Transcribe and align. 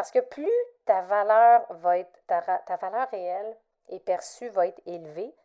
Parce 0.00 0.12
que 0.12 0.20
plus 0.20 0.50
ta 0.86 1.02
valeur 1.02 1.66
va 1.68 2.02
ta 2.26 2.76
valeur 2.80 3.06
réelle 3.10 3.54
et 3.90 4.00
perçue 4.00 4.48
va 4.48 4.66
être 4.66 4.80
élevée, 4.86 5.36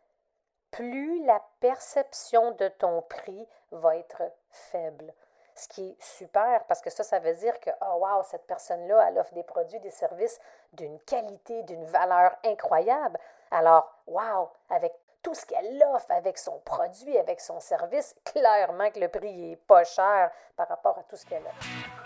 plus 0.70 1.22
la 1.26 1.42
perception 1.60 2.52
de 2.52 2.68
ton 2.68 3.02
prix 3.02 3.46
va 3.70 3.98
être 3.98 4.22
faible. 4.48 5.12
Ce 5.56 5.68
qui 5.68 5.90
est 5.90 6.02
super 6.02 6.64
parce 6.68 6.80
que 6.80 6.88
ça, 6.88 7.04
ça 7.04 7.18
veut 7.18 7.34
dire 7.34 7.60
que, 7.60 7.68
oh 7.82 7.98
wow, 7.98 8.22
cette 8.22 8.46
personne-là, 8.46 9.06
elle 9.06 9.18
offre 9.18 9.34
des 9.34 9.42
produits, 9.42 9.80
des 9.80 9.90
services 9.90 10.40
d'une 10.72 10.98
qualité, 11.00 11.62
d'une 11.64 11.84
valeur 11.84 12.34
incroyable. 12.42 13.18
Alors, 13.50 13.92
wow, 14.06 14.48
avec 14.70 14.94
tout 15.22 15.34
ce 15.34 15.44
qu'elle 15.44 15.84
offre, 15.92 16.10
avec 16.10 16.38
son 16.38 16.60
produit, 16.60 17.18
avec 17.18 17.42
son 17.42 17.60
service, 17.60 18.16
clairement 18.24 18.90
que 18.90 19.00
le 19.00 19.08
prix 19.08 19.52
est 19.52 19.56
pas 19.56 19.84
cher 19.84 20.30
par 20.56 20.66
rapport 20.66 20.96
à 20.96 21.02
tout 21.02 21.16
ce 21.16 21.26
qu'elle 21.26 21.44
offre. 21.44 22.05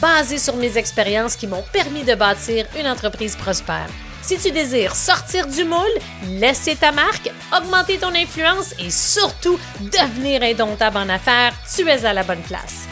basé 0.00 0.38
sur 0.38 0.56
mes 0.56 0.76
expériences 0.78 1.36
qui 1.36 1.46
m'ont 1.46 1.64
permis 1.72 2.04
de 2.04 2.14
bâtir 2.14 2.66
une 2.78 2.86
entreprise 2.86 3.36
prospère. 3.36 3.88
Si 4.22 4.36
tu 4.38 4.50
désires 4.50 4.96
sortir 4.96 5.46
du 5.46 5.64
moule, 5.64 5.96
laisser 6.28 6.74
ta 6.74 6.90
marque, 6.90 7.30
augmenter 7.56 7.98
ton 7.98 8.14
influence 8.14 8.74
et 8.80 8.90
surtout 8.90 9.58
devenir 9.80 10.42
indomptable 10.42 10.96
en 10.96 11.08
affaires, 11.08 11.54
tu 11.74 11.88
es 11.88 12.04
à 12.04 12.12
la 12.12 12.24
bonne 12.24 12.42
place. 12.42 12.88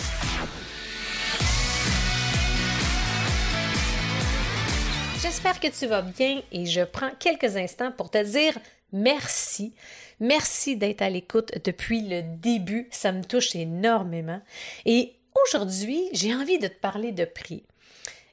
J'espère 5.20 5.58
que 5.58 5.76
tu 5.76 5.86
vas 5.86 6.02
bien 6.02 6.40
et 6.52 6.66
je 6.66 6.82
prends 6.82 7.10
quelques 7.18 7.56
instants 7.56 7.90
pour 7.90 8.10
te 8.10 8.22
dire 8.22 8.56
merci. 8.92 9.74
Merci 10.20 10.76
d'être 10.76 11.02
à 11.02 11.10
l'écoute 11.10 11.50
depuis 11.64 12.08
le 12.08 12.22
début, 12.22 12.86
ça 12.92 13.10
me 13.10 13.24
touche 13.24 13.56
énormément. 13.56 14.40
Et 14.86 15.16
Aujourd'hui, 15.42 16.08
j'ai 16.12 16.34
envie 16.34 16.58
de 16.58 16.68
te 16.68 16.78
parler 16.78 17.12
de 17.12 17.24
prix. 17.24 17.64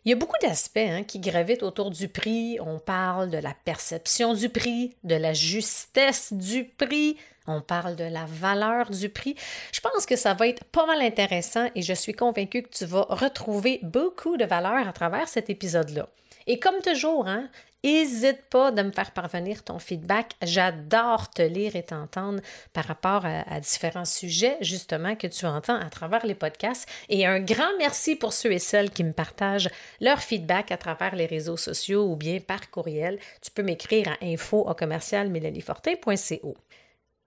Il 0.04 0.10
y 0.10 0.14
a 0.14 0.16
beaucoup 0.16 0.38
d'aspects 0.42 0.78
hein, 0.78 1.04
qui 1.04 1.20
gravitent 1.20 1.64
autour 1.64 1.92
du 1.92 2.08
prix. 2.08 2.58
On 2.60 2.80
parle 2.80 3.30
de 3.30 3.38
la 3.38 3.54
perception 3.66 4.34
du 4.34 4.50
prix, 4.50 4.96
de 5.04 5.16
la 5.16 5.34
justesse 5.34 6.34
du 6.34 6.66
prix, 6.66 7.18
on 7.48 7.62
parle 7.62 7.96
de 7.96 8.04
la 8.04 8.26
valeur 8.26 8.90
du 8.90 9.10
prix. 9.10 9.36
Je 9.72 9.80
pense 9.80 10.06
que 10.06 10.16
ça 10.16 10.34
va 10.34 10.48
être 10.48 10.64
pas 10.66 10.86
mal 10.86 11.02
intéressant 11.02 11.70
et 11.76 11.82
je 11.82 11.94
suis 11.94 12.14
convaincue 12.14 12.64
que 12.64 12.70
tu 12.70 12.86
vas 12.86 13.06
retrouver 13.10 13.80
beaucoup 13.84 14.38
de 14.38 14.46
valeur 14.46 14.88
à 14.88 14.94
travers 14.94 15.28
cet 15.28 15.50
épisode-là. 15.50 16.08
Et 16.48 16.60
comme 16.60 16.82
toujours, 16.82 17.28
hein, 17.28 17.50
N'hésite 17.84 18.44
pas 18.52 18.72
de 18.72 18.84
me 18.84 18.92
faire 18.92 19.12
parvenir 19.12 19.64
ton 19.64 19.80
feedback. 19.80 20.34
J'adore 20.44 21.32
te 21.32 21.42
lire 21.42 21.76
et 21.76 21.82
t'entendre 21.82 22.40
par 22.74 22.86
rapport 22.86 23.26
à, 23.26 23.60
différents 23.60 24.06
sujets, 24.06 24.58
justement, 24.62 25.16
que 25.16 25.26
tu 25.26 25.48
entends 25.48 25.80
à 25.80 25.90
travers 25.90 26.26
les 26.26 26.36
podcasts. 26.36 26.88
Et 27.10 27.26
un 27.26 27.40
grand 27.40 27.76
merci 27.80 28.16
pour 28.16 28.34
ceux 28.34 28.52
et 28.52 28.60
celles 28.60 28.92
qui 28.92 29.04
me 29.04 29.14
partagent 29.14 29.70
leur 30.00 30.20
feedback 30.20 30.72
à 30.72 30.78
travers 30.78 31.16
les 31.16 31.26
réseaux 31.26 31.58
sociaux 31.58 32.06
ou 32.06 32.16
bien 32.16 32.40
par 32.40 32.70
courriel. 32.70 33.18
Tu 33.42 33.50
peux 33.50 33.64
m'écrire 33.64 34.10
à 34.10 34.26
info 34.26 34.68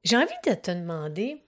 J'ai 0.04 0.16
envie 0.16 0.28
de 0.46 0.54
te 0.54 0.70
demander, 0.70 1.43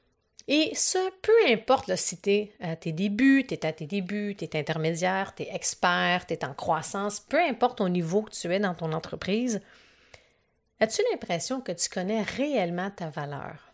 et 0.48 0.72
ce, 0.76 0.98
peu 1.22 1.32
importe 1.48 1.96
si 1.96 2.20
tu 2.20 2.30
es 2.30 2.52
à 2.60 2.76
tes 2.76 2.92
débuts, 2.92 3.44
tu 3.48 3.54
es 3.54 3.66
à 3.66 3.72
tes 3.72 3.86
débuts, 3.86 4.36
tu 4.38 4.44
es 4.44 4.56
intermédiaire, 4.56 5.34
tu 5.34 5.42
es 5.42 5.52
expert, 5.52 6.26
tu 6.26 6.34
es 6.34 6.44
en 6.44 6.54
croissance, 6.54 7.18
peu 7.18 7.40
importe 7.40 7.80
au 7.80 7.88
niveau 7.88 8.22
que 8.22 8.30
tu 8.30 8.52
es 8.52 8.60
dans 8.60 8.74
ton 8.74 8.92
entreprise, 8.92 9.60
as-tu 10.78 11.02
l'impression 11.10 11.60
que 11.60 11.72
tu 11.72 11.88
connais 11.88 12.22
réellement 12.22 12.90
ta 12.90 13.10
valeur? 13.10 13.72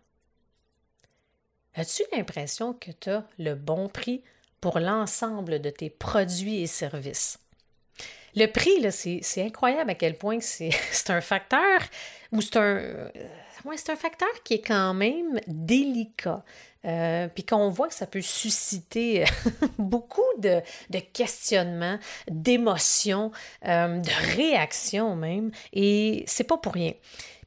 As-tu 1.75 2.05
l'impression 2.13 2.73
que 2.73 2.91
tu 2.91 3.11
as 3.11 3.25
le 3.39 3.55
bon 3.55 3.89
prix 3.89 4.23
pour 4.61 4.79
l'ensemble 4.79 5.61
de 5.61 5.71
tes 5.71 5.91
produits 5.91 6.63
et 6.63 6.67
services? 6.67 7.39
Le 8.35 8.47
prix, 8.47 8.91
c'est 8.91 9.43
incroyable 9.43 9.91
à 9.91 9.95
quel 9.95 10.17
point 10.17 10.39
c'est 10.41 10.71
un 11.11 11.21
facteur 11.21 11.81
ou 12.33 12.41
c'est 12.41 12.57
un 12.57 13.11
c'est 13.77 13.91
un 13.91 13.97
facteur 13.97 14.29
qui 14.45 14.55
est 14.55 14.63
quand 14.63 14.95
même 14.95 15.41
délicat. 15.47 16.45
Euh, 16.85 17.29
puis 17.29 17.45
qu'on 17.45 17.69
voit 17.69 17.87
que 17.87 17.95
ça 17.95 18.07
peut 18.07 18.23
susciter 18.23 19.25
beaucoup 19.79 20.21
de, 20.39 20.61
questionnements, 21.13 21.99
d'émotions, 22.29 23.31
euh, 23.69 23.99
de 23.99 24.37
réactions 24.37 25.15
même, 25.15 25.53
et 25.73 26.25
c'est 26.27 26.45
pas 26.45 26.59
pour 26.59 26.73
rien. 26.73 26.93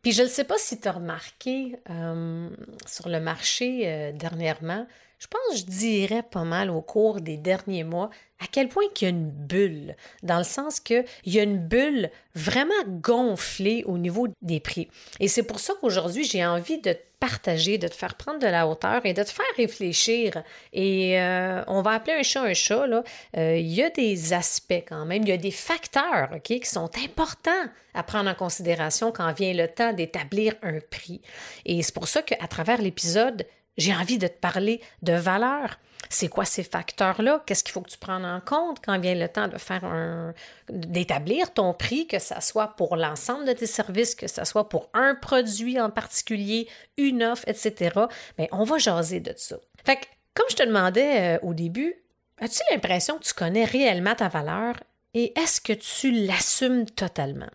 Puis 0.02 0.14
je 0.14 0.24
ne 0.24 0.28
sais 0.28 0.46
pas 0.46 0.58
si 0.58 0.80
tu 0.80 0.88
as 0.88 0.94
remarqué 0.94 1.76
euh, 1.90 2.50
sur 2.86 3.10
le 3.10 3.20
marché 3.20 4.14
dernièrement, 4.14 4.88
je 5.20 5.28
pense, 5.28 5.60
je 5.60 5.66
dirais 5.66 6.24
pas 6.24 6.44
mal 6.44 6.70
au 6.70 6.82
cours 6.82 7.20
des 7.20 7.38
derniers 7.38 7.84
mois, 7.84 8.10
à 8.40 8.48
quel 8.52 8.68
point 8.68 8.84
il 8.96 9.04
y 9.04 9.06
a 9.06 9.10
une 9.10 9.30
bulle, 9.30 9.96
dans 10.24 10.38
le 10.38 10.44
sens 10.44 10.80
qu'il 10.80 11.06
y 11.26 11.40
a 11.40 11.44
une 11.44 11.58
bulle 11.58 12.10
vraiment 12.34 12.74
gonflée 12.88 13.84
au 13.86 13.98
niveau 13.98 14.28
des 14.42 14.60
prix. 14.60 14.90
Et 15.20 15.28
c'est 15.28 15.44
pour 15.44 15.60
ça 15.60 15.74
qu'aujourd'hui, 15.80 16.26
j'ai 16.26 16.46
envie 16.46 16.80
de 16.80 16.94
te 16.94 17.00
partager, 17.20 17.78
de 17.78 17.88
te 17.88 17.96
faire 17.96 18.16
prendre 18.16 18.40
de 18.40 18.48
la 18.48 18.68
hauteur 18.68 19.06
et 19.06 19.14
de 19.14 19.24
te 19.24 19.30
faire 19.30 19.46
réfléchir. 19.56 20.44
Et 20.74 21.20
euh, 21.20 21.64
on 21.68 21.82
va 21.82 21.92
appeler 21.92 22.18
un 22.18 22.24
chat 22.24 22.44
un 22.44 22.54
chat, 22.54 22.88
là. 22.88 23.04
Euh, 23.38 23.58
il 23.58 23.72
y 23.74 23.82
a 23.82 23.90
des 23.90 24.34
aspects 24.34 24.84
quand 24.88 25.06
même, 25.06 25.24
il 25.24 25.30
y 25.30 25.32
a 25.32 25.38
des 25.38 25.52
facteurs 25.52 26.30
ok, 26.36 26.42
qui 26.42 26.66
sont 26.66 26.90
importants 27.04 27.52
à 27.94 28.04
prendre 28.04 28.30
en 28.30 28.36
considération 28.36 29.12
quand 29.12 29.32
vient 29.34 29.54
le 29.54 29.68
temps 29.68 29.94
d'établir 29.94 30.54
un 30.62 30.80
prix. 30.92 31.22
Et 31.66 31.82
c'est 31.82 31.94
pour 31.94 32.08
ça 32.08 32.22
qu'à 32.22 32.48
travers 32.48 32.82
l'épisode, 32.82 33.46
j'ai 33.78 33.96
envie 33.96 34.18
de 34.18 34.28
te 34.28 34.38
parler 34.38 34.82
de 35.02 35.14
valeur. 35.14 35.80
C'est 36.10 36.28
quoi 36.28 36.46
ces 36.46 36.64
facteurs-là? 36.64 37.44
Qu'est-ce 37.46 37.64
qu'il 37.64 37.74
faut 37.74 37.82
que 37.82 37.90
tu 37.90 37.98
prennes 37.98 38.26
en 38.26 38.40
compte 38.42 38.80
quand 38.84 39.00
vient 39.00 39.16
le 39.16 39.28
temps 39.28 39.48
de 39.48 39.58
faire 39.58 39.84
un, 39.84 40.34
d'établir 40.70 41.54
ton 41.54 41.74
prix, 41.74 42.08
que 42.08 42.20
ce 42.20 42.36
soit 42.42 42.76
pour 42.76 42.96
l'ensemble 42.96 43.46
de 43.46 43.54
tes 43.54 43.68
services, 43.68 44.16
que 44.16 44.28
ce 44.28 44.46
soit 44.46 44.70
pour 44.70 44.90
un 44.94 45.16
produit 45.16 45.80
en 45.80 45.90
particulier, 45.90 46.68
une 46.98 47.24
offre, 47.24 47.44
etc. 47.48 48.00
Mais 48.38 48.50
on 48.52 48.64
va 48.64 48.78
jaser 48.78 49.20
de 49.20 49.34
ça. 49.36 49.58
Fait 49.86 49.98
que, 49.98 50.06
comme 50.34 50.48
je 50.50 50.56
te 50.56 50.64
demandais 50.64 51.38
euh, 51.38 51.40
au 51.44 51.54
début, 51.54 51.96
as-tu 52.40 52.62
l'impression 52.72 53.18
que 53.18 53.24
tu 53.24 53.34
connais 53.34 53.66
réellement 53.66 54.16
ta 54.16 54.28
valeur 54.28 54.76
et 55.14 55.38
est-ce 55.40 55.62
que 55.62 55.74
tu 55.74 56.12
l'assumes 56.12 56.86
totalement? 56.86 57.50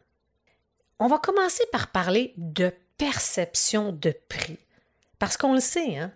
On 0.98 1.06
va 1.06 1.18
commencer 1.18 1.64
par 1.72 1.88
parler 1.88 2.34
de 2.36 2.72
perception 2.98 3.92
de 3.92 4.14
prix. 4.28 4.58
Parce 5.18 5.36
qu'on 5.36 5.54
le 5.54 5.60
sait, 5.60 5.96
hein, 5.96 6.12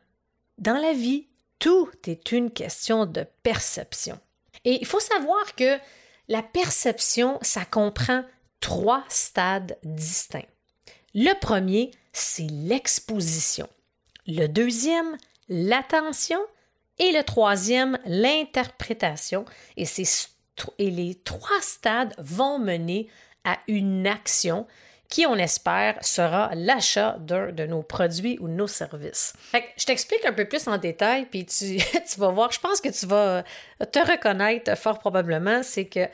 dans 0.59 0.77
la 0.77 0.93
vie, 0.93 1.27
tout 1.59 1.91
est 2.07 2.33
une 2.33 2.51
question 2.51 3.07
de 3.07 3.27
perception. 3.43 4.19
Et 4.65 4.79
il 4.81 4.87
faut 4.87 5.01
savoir 5.01 5.55
que 5.55 5.79
la 6.29 6.43
perception, 6.43 7.39
ça 7.43 7.65
comprend 7.65 8.25
trois 8.61 9.05
stades 9.09 9.79
distincts. 9.83 10.47
Le 11.15 11.39
premier, 11.39 11.91
c'est 12.13 12.47
l'exposition. 12.51 13.69
Le 14.27 14.47
deuxième, 14.47 15.17
l'attention. 15.49 16.41
Et 16.99 17.13
le 17.13 17.25
troisième, 17.25 17.99
l'interprétation. 18.07 19.45
Et, 19.77 19.85
et 20.79 20.91
les 20.91 21.15
trois 21.17 21.61
stades 21.61 22.15
vont 22.19 22.59
mener 22.59 23.09
à 23.45 23.59
une 23.67 24.07
action 24.07 24.67
qui, 25.15 25.27
on 25.27 25.37
espère, 25.37 25.97
sera 26.01 26.51
l'achat 26.57 27.17
d'un 27.21 27.53
de 27.53 27.67
nos 27.67 27.83
produits 27.85 28.37
ou 28.41 28.49
nos 28.49 28.67
services. 28.67 29.33
je 29.77 29.85
t'explique 29.85 30.25
un 30.25 30.33
peu 30.33 30.45
plus 30.45 30.67
en 30.67 30.77
détail, 30.77 31.27
puis 31.27 31.47
tu, 31.47 31.77
tu 32.11 32.19
vas 32.19 32.31
voir, 32.31 32.51
je 32.51 32.59
pense 32.59 32.81
que 32.81 32.89
tu 32.89 33.07
vas 33.07 33.45
te 33.93 34.01
reconnaître 34.01 34.77
fort 34.77 34.99
probablement, 34.99 35.63
c'est 35.63 35.85
que 35.85 36.09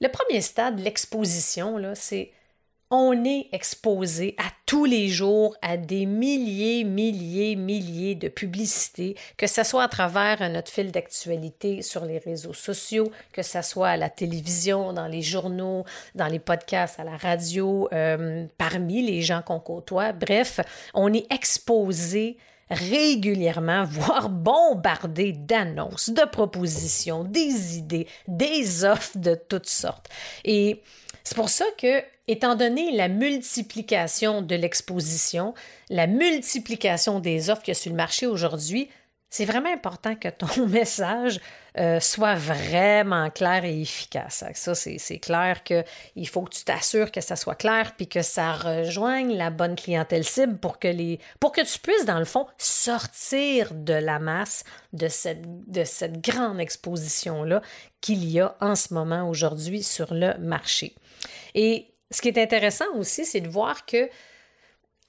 le 0.00 0.08
premier 0.08 0.40
stade, 0.40 0.80
l'exposition, 0.80 1.78
c'est 1.94 2.30
on 2.90 3.24
est 3.24 3.48
exposé 3.52 4.34
à 4.38 4.50
tous 4.66 4.84
les 4.84 5.08
jours 5.08 5.56
à 5.62 5.76
des 5.76 6.06
milliers, 6.06 6.82
milliers, 6.82 7.54
milliers 7.54 8.16
de 8.16 8.28
publicités, 8.28 9.16
que 9.36 9.46
ce 9.46 9.62
soit 9.62 9.84
à 9.84 9.88
travers 9.88 10.48
notre 10.50 10.72
fil 10.72 10.90
d'actualité 10.90 11.82
sur 11.82 12.04
les 12.04 12.18
réseaux 12.18 12.52
sociaux, 12.52 13.10
que 13.32 13.42
ce 13.42 13.62
soit 13.62 13.90
à 13.90 13.96
la 13.96 14.10
télévision, 14.10 14.92
dans 14.92 15.06
les 15.06 15.22
journaux, 15.22 15.84
dans 16.16 16.26
les 16.26 16.40
podcasts, 16.40 16.98
à 16.98 17.04
la 17.04 17.16
radio, 17.16 17.88
euh, 17.92 18.46
parmi 18.58 19.02
les 19.02 19.22
gens 19.22 19.42
qu'on 19.42 19.60
côtoie. 19.60 20.12
Bref, 20.12 20.58
on 20.92 21.12
est 21.12 21.30
exposé 21.32 22.36
régulièrement, 22.70 23.84
voire 23.84 24.28
bombardés 24.28 25.32
d'annonces, 25.32 26.10
de 26.10 26.24
propositions, 26.24 27.24
des 27.24 27.78
idées, 27.78 28.06
des 28.26 28.84
offres 28.84 29.18
de 29.18 29.34
toutes 29.34 29.68
sortes. 29.68 30.08
Et 30.44 30.82
c'est 31.24 31.36
pour 31.36 31.48
ça 31.48 31.64
que, 31.78 32.02
étant 32.30 32.54
donné 32.54 32.92
la 32.92 33.08
multiplication 33.08 34.42
de 34.42 34.54
l'exposition, 34.54 35.54
la 35.88 36.06
multiplication 36.06 37.20
des 37.20 37.50
offres 37.50 37.62
qu'il 37.62 37.74
y 37.74 37.76
a 37.76 37.80
sur 37.80 37.90
le 37.90 37.96
marché 37.96 38.26
aujourd'hui, 38.26 38.88
c'est 39.30 39.44
vraiment 39.44 39.72
important 39.72 40.16
que 40.16 40.28
ton 40.28 40.66
message 40.68 41.40
euh, 41.78 42.00
soit 42.00 42.34
vraiment 42.34 43.30
clair 43.30 43.64
et 43.64 43.80
efficace. 43.80 44.44
Ça, 44.54 44.74
c'est 44.74 45.18
clair 45.20 45.62
qu'il 45.62 46.28
faut 46.28 46.42
que 46.42 46.54
tu 46.54 46.64
t'assures 46.64 47.12
que 47.12 47.20
ça 47.20 47.36
soit 47.36 47.54
clair 47.54 47.94
puis 47.96 48.08
que 48.08 48.22
ça 48.22 48.52
rejoigne 48.54 49.36
la 49.36 49.50
bonne 49.50 49.76
clientèle 49.76 50.24
cible 50.24 50.58
pour 50.58 50.80
que, 50.80 50.88
les, 50.88 51.20
pour 51.38 51.52
que 51.52 51.60
tu 51.60 51.78
puisses, 51.78 52.04
dans 52.04 52.18
le 52.18 52.24
fond, 52.24 52.46
sortir 52.58 53.72
de 53.72 53.94
la 53.94 54.18
masse 54.18 54.64
de 54.92 55.06
cette, 55.06 55.70
de 55.70 55.84
cette 55.84 56.20
grande 56.20 56.58
exposition-là 56.58 57.62
qu'il 58.00 58.24
y 58.24 58.40
a 58.40 58.56
en 58.60 58.74
ce 58.74 58.92
moment 58.92 59.28
aujourd'hui 59.28 59.84
sur 59.84 60.12
le 60.12 60.36
marché. 60.38 60.96
Et 61.54 61.89
ce 62.10 62.20
qui 62.20 62.28
est 62.28 62.38
intéressant 62.38 62.92
aussi, 62.96 63.24
c'est 63.24 63.40
de 63.40 63.48
voir 63.48 63.86
que 63.86 64.08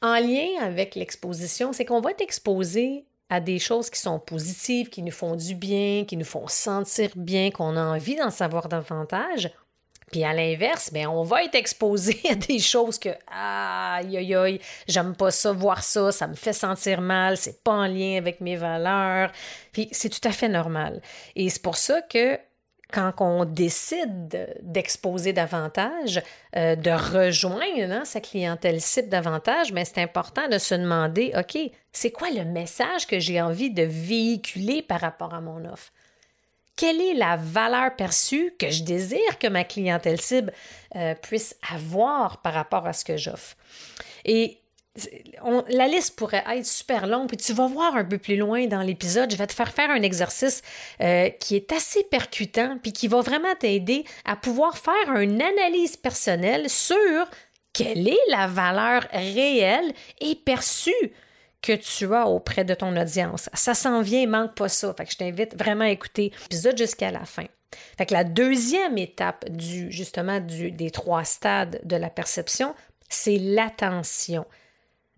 en 0.02 0.16
lien 0.16 0.48
avec 0.62 0.96
l'exposition, 0.96 1.74
c'est 1.74 1.86
qu'on 1.86 2.02
va 2.02 2.12
être 2.12 2.22
exposé 2.22 3.06
à 3.30 3.40
des 3.40 3.60
choses 3.60 3.90
qui 3.90 4.00
sont 4.00 4.20
positives, 4.20 4.90
qui 4.90 5.04
nous 5.04 5.12
font 5.12 5.36
du 5.36 5.56
bien, 5.56 6.06
qui 6.06 6.18
nous 6.18 6.26
font 6.26 6.48
sentir 6.48 7.12
bien, 7.16 7.50
qu'on 7.50 7.78
a 7.78 7.84
envie 7.84 8.16
d'en 8.16 8.30
savoir 8.30 8.68
davantage. 8.68 9.52
Puis 10.12 10.26
à 10.26 10.34
l'inverse, 10.34 10.92
bien, 10.92 11.10
on 11.10 11.24
va 11.24 11.46
être 11.46 11.56
exposé 11.56 12.20
à 12.30 12.36
des 12.36 12.60
choses 12.60 13.00
que 13.00 13.10
aïe 13.28 14.18
aïe 14.18 14.36
aïe, 14.36 14.60
j'aime 14.88 15.16
pas 15.16 15.32
ça, 15.32 15.54
voir 15.54 15.84
ça, 15.84 16.12
ça 16.12 16.28
me 16.28 16.36
fait 16.36 16.54
sentir 16.54 17.00
mal, 17.00 17.38
c'est 17.38 17.64
pas 17.64 17.72
en 17.72 17.88
lien 17.88 18.18
avec 18.18 18.42
mes 18.42 18.58
valeurs. 18.58 19.32
Puis 19.72 19.88
c'est 19.92 20.10
tout 20.10 20.28
à 20.28 20.32
fait 20.32 20.50
normal. 20.50 21.02
Et 21.36 21.50
c'est 21.50 21.62
pour 21.62 21.78
ça 21.78 22.02
que 22.02 22.38
quand 22.92 23.14
on 23.20 23.46
décide 23.46 24.58
d'exposer 24.62 25.34
davantage, 25.34 26.22
euh, 26.56 26.76
de 26.76 26.92
rejoindre 26.92 27.92
hein, 27.92 28.06
sa 28.06 28.20
clientèle 28.20 28.82
cible 28.82 29.10
davantage, 29.10 29.72
mais 29.72 29.86
c'est 29.86 30.02
important 30.02 30.48
de 30.48 30.58
se 30.58 30.76
demander, 30.76 31.34
OK, 31.38 31.58
c'est 31.92 32.12
quoi 32.12 32.30
le 32.30 32.46
message 32.46 33.08
que 33.08 33.20
j'ai 33.20 33.42
envie 33.42 33.72
de 33.72 33.84
véhiculer 33.84 34.82
par 34.82 35.02
rapport 35.02 35.34
à 35.34 35.42
mon 35.42 35.66
offre? 35.66 35.92
Quelle 36.76 37.02
est 37.02 37.14
la 37.14 37.36
valeur 37.36 37.96
perçue 37.96 38.54
que 38.58 38.70
je 38.70 38.84
désire 38.84 39.38
que 39.40 39.48
ma 39.48 39.64
clientèle 39.64 40.20
cible 40.20 40.54
euh, 40.96 41.14
puisse 41.16 41.56
avoir 41.72 42.42
par 42.42 42.54
rapport 42.54 42.88
à 42.88 42.94
ce 42.94 43.06
que 43.06 43.18
j'offre? 43.18 43.56
Et 44.26 44.61
la 45.70 45.88
liste 45.88 46.18
pourrait 46.18 46.44
être 46.50 46.66
super 46.66 47.08
longue, 47.08 47.28
puis 47.28 47.38
tu 47.38 47.54
vas 47.54 47.68
voir 47.68 47.96
un 47.96 48.04
peu 48.04 48.18
plus 48.18 48.36
loin 48.36 48.68
dans 48.68 48.82
l'épisode, 48.82 49.32
je 49.32 49.38
vais 49.38 49.48
te 49.48 49.54
faire 49.54 49.72
faire 49.72 49.90
un 49.90 50.02
exercice 50.02 50.62
euh, 51.02 51.30
qui 51.30 51.56
est 51.56 51.72
assez 51.72 52.04
percutant, 52.04 52.78
puis 52.82 52.92
qui 52.92 53.08
va 53.08 53.22
vraiment 53.22 53.56
t'aider 53.58 54.04
à 54.26 54.36
pouvoir 54.36 54.78
faire 54.78 55.16
une 55.16 55.42
analyse 55.42 55.96
personnelle 55.96 56.70
sur 56.70 57.30
quelle 57.74 58.08
est 58.08 58.30
la 58.30 58.48
valeur 58.48 59.08
réelle 59.14 59.94
et 60.20 60.36
perçue 60.36 60.92
que 61.62 61.74
tu 61.74 62.14
as 62.14 62.28
auprès 62.28 62.66
de 62.66 62.74
ton 62.74 62.96
audience. 62.98 63.50
Ça 63.54 63.74
s'en 63.74 64.02
vient, 64.02 64.28
manque 64.28 64.56
pas 64.56 64.68
ça. 64.68 64.94
Fait 64.98 65.10
je 65.10 65.18
t'invite 65.18 65.56
vraiment 65.58 65.86
à 65.86 65.90
écouter 65.90 66.34
l'épisode 66.44 66.78
jusqu'à 66.78 67.12
la 67.12 67.24
fin. 67.24 67.46
Fait 67.98 68.06
que 68.06 68.14
la 68.14 68.24
deuxième 68.24 68.98
étape 68.98 69.50
du 69.50 69.92
justement 69.92 70.40
des 70.42 70.92
trois 70.92 71.24
stades 71.24 71.80
de 71.84 71.96
la 71.96 72.10
perception, 72.10 72.76
c'est 73.08 73.38
l'attention. 73.38 74.46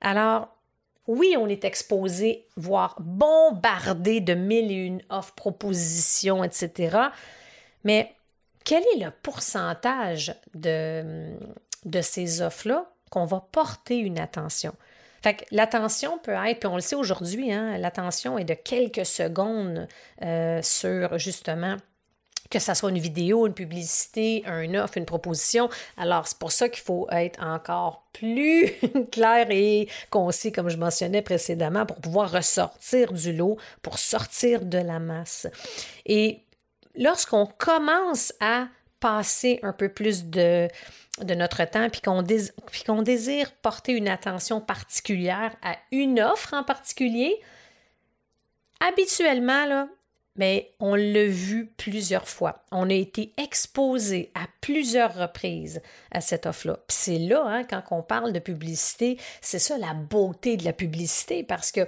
Alors, 0.03 0.49
oui, 1.07 1.35
on 1.37 1.47
est 1.47 1.65
exposé, 1.65 2.47
voire 2.55 2.95
bombardé 2.99 4.21
de 4.21 4.33
mille 4.33 4.71
et 4.71 4.85
une 4.85 5.01
offres, 5.09 5.33
propositions, 5.33 6.43
etc. 6.43 6.97
Mais 7.83 8.13
quel 8.63 8.83
est 8.95 9.03
le 9.03 9.11
pourcentage 9.11 10.35
de, 10.53 11.35
ces 12.01 12.41
offres-là 12.41 12.89
qu'on 13.09 13.25
va 13.25 13.45
porter 13.51 13.97
une 13.97 14.19
attention? 14.19 14.73
Fait 15.21 15.35
que 15.35 15.43
l'attention 15.51 16.17
peut 16.17 16.31
être, 16.31 16.59
puis 16.59 16.67
on 16.67 16.75
le 16.75 16.81
sait 16.81 16.95
aujourd'hui, 16.95 17.51
hein, 17.51 17.77
l'attention 17.77 18.37
est 18.37 18.43
de 18.43 18.53
quelques 18.53 19.05
secondes 19.05 19.87
euh, 20.21 20.61
sur 20.61 21.17
justement 21.17 21.77
que 22.53 22.59
ce 22.59 22.75
soit 22.75 22.91
une 22.91 22.99
vidéo, 22.99 23.47
une 23.47 23.55
publicité, 23.55 24.43
un 24.45 24.75
offre, 24.75 24.97
une 24.97 25.05
proposition. 25.05 25.69
Alors, 25.97 26.27
c'est 26.27 26.37
pour 26.37 26.51
ça 26.51 26.69
qu'il 26.69 26.83
faut 26.83 27.07
être 27.09 27.41
encore 27.43 28.05
plus 28.13 28.71
clair 29.11 29.47
et 29.49 29.89
concis, 30.11 30.51
comme 30.51 30.69
je 30.69 30.77
mentionnais 30.77 31.23
précédemment, 31.23 31.87
pour 31.87 31.97
pouvoir 31.97 32.31
ressortir 32.31 33.11
du 33.11 33.33
lot, 33.33 33.57
pour 33.81 33.97
sortir 33.97 34.63
de 34.63 34.77
la 34.77 34.99
masse. 34.99 35.47
Et 36.05 36.43
lorsqu'on 36.95 37.47
commence 37.47 38.33
à 38.39 38.67
passer 38.99 39.59
un 39.63 39.73
peu 39.73 39.89
plus 39.89 40.25
de, 40.25 40.67
de 41.21 41.33
notre 41.33 41.65
temps, 41.65 41.89
puis 41.89 42.01
qu'on, 42.01 42.23
qu'on 42.85 43.01
désire 43.01 43.51
porter 43.63 43.93
une 43.93 44.07
attention 44.07 44.61
particulière 44.61 45.55
à 45.63 45.75
une 45.91 46.19
offre 46.21 46.53
en 46.53 46.63
particulier, 46.63 47.35
habituellement, 48.79 49.65
là, 49.65 49.87
mais 50.35 50.71
on 50.79 50.95
l'a 50.95 51.25
vu 51.25 51.67
plusieurs 51.77 52.27
fois. 52.27 52.63
On 52.71 52.89
a 52.89 52.93
été 52.93 53.33
exposé 53.37 54.31
à 54.33 54.47
plusieurs 54.61 55.13
reprises 55.15 55.81
à 56.11 56.21
cette 56.21 56.45
offre-là. 56.45 56.79
Puis 56.87 56.97
c'est 56.99 57.19
là, 57.19 57.43
hein, 57.45 57.63
quand 57.63 57.83
on 57.91 58.01
parle 58.01 58.33
de 58.33 58.39
publicité, 58.39 59.19
c'est 59.41 59.59
ça 59.59 59.77
la 59.77 59.93
beauté 59.93 60.57
de 60.57 60.65
la 60.65 60.73
publicité, 60.73 61.43
parce 61.43 61.71
que, 61.71 61.81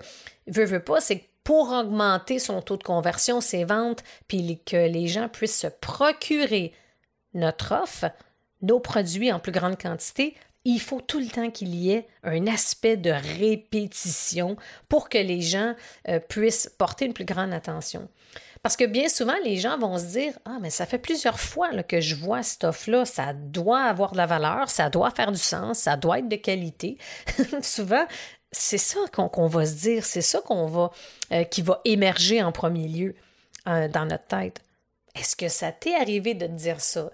veut, 0.48 0.66
veut 0.66 0.84
pas, 0.84 1.02
c'est 1.02 1.24
pour 1.44 1.72
augmenter 1.72 2.40
son 2.40 2.62
taux 2.62 2.78
de 2.78 2.84
conversion, 2.84 3.42
ses 3.42 3.66
ventes, 3.66 4.04
puis 4.28 4.60
que 4.66 4.88
les 4.88 5.08
gens 5.08 5.30
puissent 5.30 5.60
se 5.60 5.68
procurer 5.68 6.74
notre 7.34 7.74
offre, 7.74 8.06
nos 8.62 8.80
produits 8.80 9.32
en 9.32 9.40
plus 9.40 9.52
grande 9.52 9.80
quantité, 9.80 10.36
il 10.66 10.82
faut 10.82 11.00
tout 11.00 11.20
le 11.20 11.28
temps 11.28 11.52
qu'il 11.52 11.74
y 11.76 11.92
ait 11.92 12.08
un 12.24 12.48
aspect 12.48 12.98
de 12.98 13.12
répétition 13.12 14.58
pour 14.90 15.10
que 15.10 15.20
les 15.20 15.42
gens 15.42 15.76
euh, 16.10 16.20
puissent 16.20 16.72
porter 16.78 17.06
une 17.06 17.14
plus 17.14 17.26
grande 17.26 17.54
attention. 17.54 18.10
Parce 18.64 18.76
que 18.76 18.86
bien 18.86 19.08
souvent, 19.10 19.36
les 19.44 19.58
gens 19.58 19.78
vont 19.78 20.00
se 20.00 20.06
dire 20.06 20.34
Ah, 20.44 20.58
mais 20.60 20.72
ça 20.72 20.88
fait 20.88 20.98
plusieurs 20.98 21.40
fois 21.40 21.84
que 21.84 22.02
je 22.02 22.16
vois 22.16 22.42
cette 22.42 22.64
offre-là, 22.64 23.06
ça 23.06 23.34
doit 23.34 23.82
avoir 23.82 24.14
de 24.14 24.18
la 24.18 24.26
valeur, 24.26 24.70
ça 24.70 24.90
doit 24.90 25.12
faire 25.12 25.32
du 25.32 25.38
sens, 25.38 25.78
ça 25.78 25.98
doit 25.98 26.18
être 26.18 26.30
de 26.30 26.36
qualité. 26.36 26.98
souvent, 27.62 28.06
c'est 28.52 28.80
ça 28.80 29.00
qu'on 29.12 29.48
va 29.48 29.68
se 29.68 29.76
dire, 29.76 30.04
c'est 30.04 30.22
ça 30.22 30.42
qu'on 30.42 30.66
va, 30.66 30.90
euh, 31.32 31.44
qui 31.44 31.62
va 31.62 31.80
émerger 31.86 32.42
en 32.42 32.52
premier 32.52 32.88
lieu 32.88 33.16
euh, 33.68 33.88
dans 33.88 34.06
notre 34.06 34.26
tête. 34.26 34.62
Est-ce 35.14 35.36
que 35.36 35.48
ça 35.48 35.72
t'est 35.72 35.94
arrivé 35.94 36.34
de 36.34 36.48
te 36.48 36.52
dire 36.52 36.82
ça? 36.82 37.12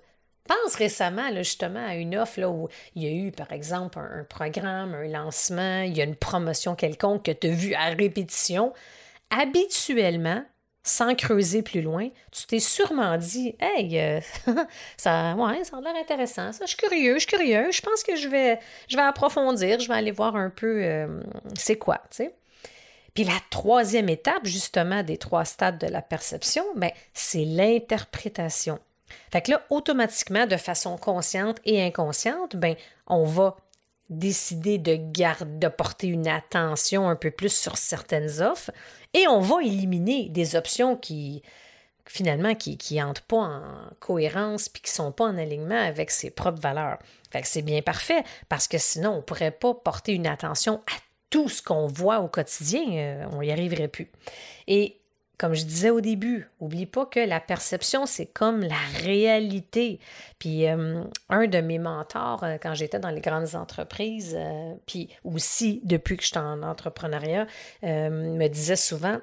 Pense 0.52 0.76
récemment 0.76 1.34
justement 1.38 1.86
à 1.86 1.96
une 1.96 2.18
offre 2.18 2.42
là, 2.42 2.50
où 2.50 2.68
il 2.96 3.04
y 3.04 3.08
a 3.08 3.12
eu, 3.12 3.32
par 3.32 3.54
exemple, 3.54 4.00
un, 4.00 4.26
programme, 4.26 4.94
un 4.94 5.08
lancement, 5.08 5.84
il 5.84 5.96
y 5.96 6.02
a 6.02 6.04
une 6.04 6.18
promotion 6.18 6.76
quelconque 6.76 7.24
que 7.24 7.32
tu 7.32 7.48
as 7.48 7.52
vue 7.52 7.74
à 7.74 7.86
répétition. 7.86 8.74
Habituellement, 9.30 10.44
sans 10.84 11.16
creuser 11.16 11.62
plus 11.62 11.82
loin, 11.82 12.10
tu 12.34 12.48
t'es 12.48 12.60
sûrement 12.60 13.18
dit 13.18 13.56
Hey, 13.62 13.98
euh, 13.98 14.20
ça, 14.98 15.36
ouais, 15.36 15.62
a 15.72 15.82
l'air 15.82 15.96
intéressant, 15.96 16.52
ça. 16.52 16.66
Je 16.66 16.72
suis 16.72 16.78
curieux, 16.78 17.14
je 17.14 17.20
suis 17.20 17.28
curieux, 17.28 17.72
je 17.72 17.82
pense 17.82 18.04
que 18.04 18.18
je 18.18 18.28
vais, 18.28 18.60
je 18.90 18.98
vais 18.98 19.04
approfondir, 19.04 19.80
je 19.80 19.88
vais 19.88 19.96
aller 19.96 20.12
voir 20.12 20.36
un 20.36 20.50
peu 20.50 20.84
euh, 20.84 21.22
c'est 21.58 21.78
quoi, 21.78 22.02
tu 22.10 22.18
sais. 22.18 22.36
Puis 23.14 23.24
la 23.24 23.40
troisième 23.52 24.10
étape, 24.10 24.46
justement, 24.46 25.02
des 25.02 25.18
trois 25.18 25.46
stades 25.46 25.78
de 25.78 25.88
la 25.88 26.02
perception, 26.02 26.66
ben, 26.76 26.92
c'est 27.14 27.46
l'interprétation. 27.46 28.80
Fait 29.32 29.42
que 29.42 29.52
là, 29.52 29.62
automatiquement, 29.70 30.46
de 30.46 30.58
façon 30.58 30.98
consciente 30.98 31.58
et 31.66 31.84
inconsciente, 31.84 32.56
ben, 32.56 32.76
on 33.08 33.24
va 33.24 33.58
décider 34.10 34.78
de 34.78 34.98
garder, 35.00 35.58
de 35.58 35.68
porter 35.70 36.08
une 36.08 36.28
attention 36.28 37.08
un 37.08 37.16
peu 37.16 37.32
plus 37.32 37.54
sur 37.54 37.78
certaines 37.78 38.42
offres 38.42 38.72
et 39.14 39.28
on 39.28 39.40
va 39.40 39.64
éliminer 39.64 40.28
des 40.30 40.56
options 40.58 40.98
qui, 40.98 41.42
finalement, 42.06 42.54
qui 42.54 42.78
n'entrent 42.96 43.22
pas 43.24 43.38
en 43.38 43.62
cohérence 44.00 44.68
puis 44.68 44.82
qui 44.82 44.92
ne 44.92 44.96
sont 44.96 45.12
pas 45.14 45.26
en 45.26 45.38
alignement 45.38 45.80
avec 45.80 46.12
ses 46.12 46.30
propres 46.30 46.62
valeurs. 46.62 47.00
Fait 47.32 47.42
que 47.42 47.48
c'est 47.48 47.62
bien 47.62 47.82
parfait 47.82 48.24
parce 48.50 48.68
que 48.68 48.78
sinon, 48.78 49.12
on 49.12 49.18
ne 49.18 49.22
pourrait 49.22 49.52
pas 49.52 49.74
porter 49.74 50.14
une 50.14 50.28
attention 50.28 50.82
à 50.88 51.00
tout 51.30 51.48
ce 51.48 51.62
qu'on 51.62 51.88
voit 51.88 52.20
au 52.20 52.28
quotidien. 52.28 52.84
Euh, 52.92 53.26
on 53.32 53.42
n'y 53.42 53.52
arriverait 53.52 53.88
plus. 53.88 54.12
Et 54.68 55.01
comme 55.42 55.56
je 55.56 55.66
disais 55.66 55.90
au 55.90 56.02
début, 56.02 56.48
oublie 56.60 56.86
pas 56.86 57.08
que 57.08 57.20
la 57.20 57.40
perception, 57.40 58.06
c'est 58.06 58.28
comme 58.28 58.62
la 58.62 58.78
réalité. 59.00 60.00
Puis 60.38 60.68
euh, 60.68 61.04
un 61.30 61.48
de 61.48 61.58
mes 61.62 61.80
mentors, 61.80 62.44
euh, 62.44 62.58
quand 62.62 62.76
j'étais 62.76 63.00
dans 63.00 63.10
les 63.10 63.22
grandes 63.22 63.56
entreprises, 63.56 64.36
euh, 64.38 64.76
puis 64.86 65.10
aussi 65.24 65.82
depuis 65.84 66.16
que 66.16 66.22
je 66.22 66.28
suis 66.28 66.38
en 66.38 66.62
entrepreneuriat, 66.62 67.48
me 67.82 68.48
disait 68.50 68.76
souvent, 68.76 69.18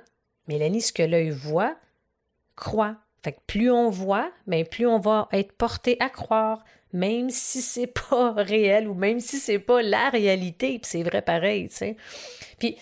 Mélanie, 0.49 0.81
ce 0.81 0.93
que 0.93 1.05
l'œil 1.05 1.31
voit, 1.31 1.77
croit. 2.57 2.97
Fait 3.23 3.31
que 3.31 3.39
plus 3.47 3.71
on 3.71 3.89
voit, 3.89 4.33
mais 4.49 4.65
ben, 4.65 4.69
plus 4.69 4.87
on 4.89 4.99
va 4.99 5.29
être 5.31 5.53
porté 5.53 5.99
à 6.01 6.09
croire, 6.11 6.65
même 6.93 7.31
si 7.31 7.63
c'est 7.63 7.87
pas 7.87 8.33
réel 8.37 8.89
ou 8.89 8.95
même 8.95 9.21
si 9.21 9.39
c'est 9.39 9.61
pas 9.61 9.83
la 9.83 10.11
réalité, 10.11 10.81
puis 10.81 10.91
c'est 10.91 11.05
vrai 11.05 11.23
pareil, 11.23 11.69
tu 11.69 11.77
sais. 11.77 11.97
Puis 12.59 12.77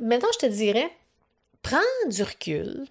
maintenant, 0.00 0.30
je 0.32 0.46
te 0.46 0.50
dirais, 0.50 0.90
prends 1.62 2.08
du 2.08 2.22
recul, 2.22 2.86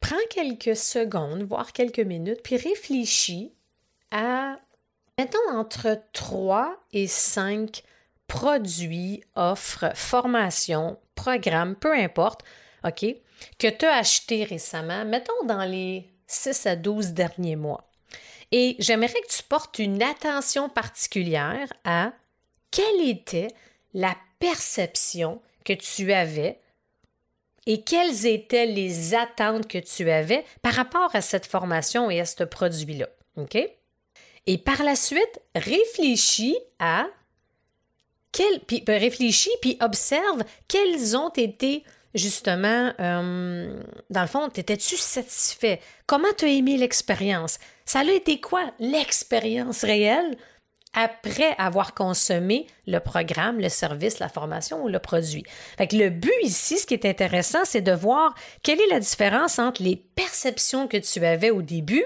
prends 0.00 0.16
quelques 0.30 0.76
secondes, 0.76 1.42
voire 1.42 1.72
quelques 1.72 2.00
minutes, 2.00 2.42
puis 2.42 2.56
réfléchis 2.56 3.52
à, 4.10 4.58
mettons, 5.18 5.38
entre 5.50 6.00
3 6.12 6.76
et 6.92 7.06
5 7.06 7.82
produits, 8.26 9.22
offres, 9.34 9.90
formations, 9.94 10.98
programmes, 11.14 11.74
peu 11.74 11.92
importe, 11.92 12.42
OK, 12.84 13.04
que 13.58 13.68
tu 13.68 13.84
as 13.84 13.96
acheté 13.96 14.44
récemment, 14.44 15.04
mettons 15.04 15.44
dans 15.44 15.64
les 15.64 16.08
6 16.26 16.66
à 16.66 16.76
12 16.76 17.08
derniers 17.08 17.56
mois. 17.56 17.90
Et 18.52 18.76
j'aimerais 18.78 19.20
que 19.20 19.36
tu 19.36 19.42
portes 19.42 19.78
une 19.78 20.02
attention 20.02 20.68
particulière 20.68 21.72
à 21.84 22.12
quelle 22.70 23.08
était 23.08 23.48
la 23.94 24.16
perception 24.38 25.40
que 25.64 25.72
tu 25.72 26.12
avais 26.12 26.60
et 27.66 27.82
quelles 27.82 28.26
étaient 28.26 28.66
les 28.66 29.14
attentes 29.14 29.68
que 29.68 29.78
tu 29.78 30.10
avais 30.10 30.44
par 30.62 30.74
rapport 30.74 31.10
à 31.14 31.20
cette 31.20 31.46
formation 31.46 32.10
et 32.10 32.20
à 32.20 32.24
ce 32.24 32.44
produit-là. 32.44 33.08
OK? 33.36 33.58
Et 34.46 34.58
par 34.58 34.82
la 34.82 34.96
suite, 34.96 35.40
réfléchis 35.54 36.56
à 36.78 37.06
quel, 38.32 38.60
puis 38.60 38.80
ben, 38.80 38.98
réfléchis 38.98 39.50
puis 39.60 39.76
observe 39.80 40.42
quelles 40.68 41.16
ont 41.16 41.30
été 41.30 41.84
justement, 42.14 42.92
euh, 42.98 43.82
dans 44.08 44.22
le 44.22 44.26
fond, 44.26 44.48
étais-tu 44.48 44.96
satisfait? 44.96 45.80
Comment 46.06 46.32
tu 46.36 46.44
as 46.44 46.48
aimé 46.48 46.76
l'expérience? 46.76 47.58
Ça 47.84 48.00
a 48.00 48.04
été 48.04 48.40
quoi 48.40 48.72
l'expérience 48.78 49.84
réelle 49.84 50.36
après 50.92 51.54
avoir 51.58 51.94
consommé 51.94 52.66
le 52.86 52.98
programme, 52.98 53.60
le 53.60 53.68
service, 53.68 54.18
la 54.18 54.28
formation 54.28 54.82
ou 54.82 54.88
le 54.88 54.98
produit. 54.98 55.44
Le 55.78 56.08
but 56.08 56.32
ici, 56.42 56.78
ce 56.78 56.86
qui 56.86 56.94
est 56.94 57.06
intéressant, 57.06 57.64
c'est 57.64 57.80
de 57.80 57.92
voir 57.92 58.34
quelle 58.62 58.80
est 58.80 58.90
la 58.90 59.00
différence 59.00 59.58
entre 59.58 59.82
les 59.82 59.96
perceptions 59.96 60.88
que 60.88 60.96
tu 60.96 61.24
avais 61.24 61.50
au 61.50 61.62
début 61.62 62.04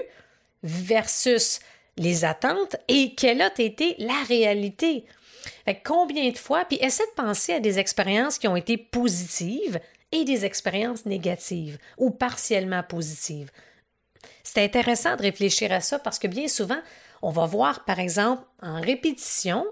versus 0.63 1.59
les 1.97 2.25
attentes 2.25 2.75
et 2.87 3.15
quelle 3.15 3.41
a 3.41 3.51
été 3.57 3.95
la 3.99 4.23
réalité. 4.27 5.05
Combien 5.83 6.29
de 6.29 6.37
fois, 6.37 6.65
puis 6.65 6.77
essaie 6.81 7.05
de 7.05 7.23
penser 7.23 7.53
à 7.53 7.59
des 7.59 7.79
expériences 7.79 8.37
qui 8.37 8.47
ont 8.47 8.55
été 8.55 8.77
positives 8.77 9.79
et 10.11 10.23
des 10.25 10.45
expériences 10.45 11.05
négatives 11.05 11.77
ou 11.97 12.11
partiellement 12.11 12.83
positives. 12.83 13.51
C'est 14.43 14.63
intéressant 14.63 15.15
de 15.15 15.23
réfléchir 15.23 15.71
à 15.71 15.81
ça 15.81 15.97
parce 15.97 16.19
que 16.19 16.27
bien 16.27 16.47
souvent, 16.47 16.79
on 17.21 17.29
va 17.29 17.45
voir, 17.45 17.85
par 17.85 17.99
exemple, 17.99 18.43
en 18.61 18.81
répétition, 18.81 19.65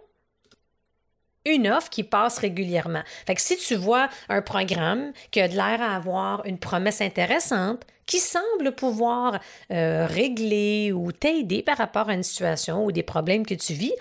une 1.46 1.68
offre 1.68 1.90
qui 1.90 2.04
passe 2.04 2.38
régulièrement. 2.38 3.04
Fait 3.26 3.36
que 3.36 3.42
si 3.42 3.58
tu 3.58 3.76
vois 3.76 4.10
un 4.30 4.42
programme 4.42 5.12
qui 5.32 5.42
a 5.42 5.48
de 5.48 5.56
l'air 5.56 5.82
à 5.82 5.96
avoir 5.96 6.46
une 6.46 6.58
promesse 6.58 7.02
intéressante, 7.02 7.86
qui 8.06 8.20
semble 8.20 8.74
pouvoir 8.76 9.40
euh, 9.72 10.06
régler 10.06 10.92
ou 10.92 11.12
t'aider 11.12 11.62
par 11.62 11.78
rapport 11.78 12.10
à 12.10 12.14
une 12.14 12.24
situation 12.24 12.86
ou 12.86 12.92
des 12.92 13.04
problèmes 13.04 13.46
que 13.46 13.54
tu 13.54 13.74
vis, 13.74 13.94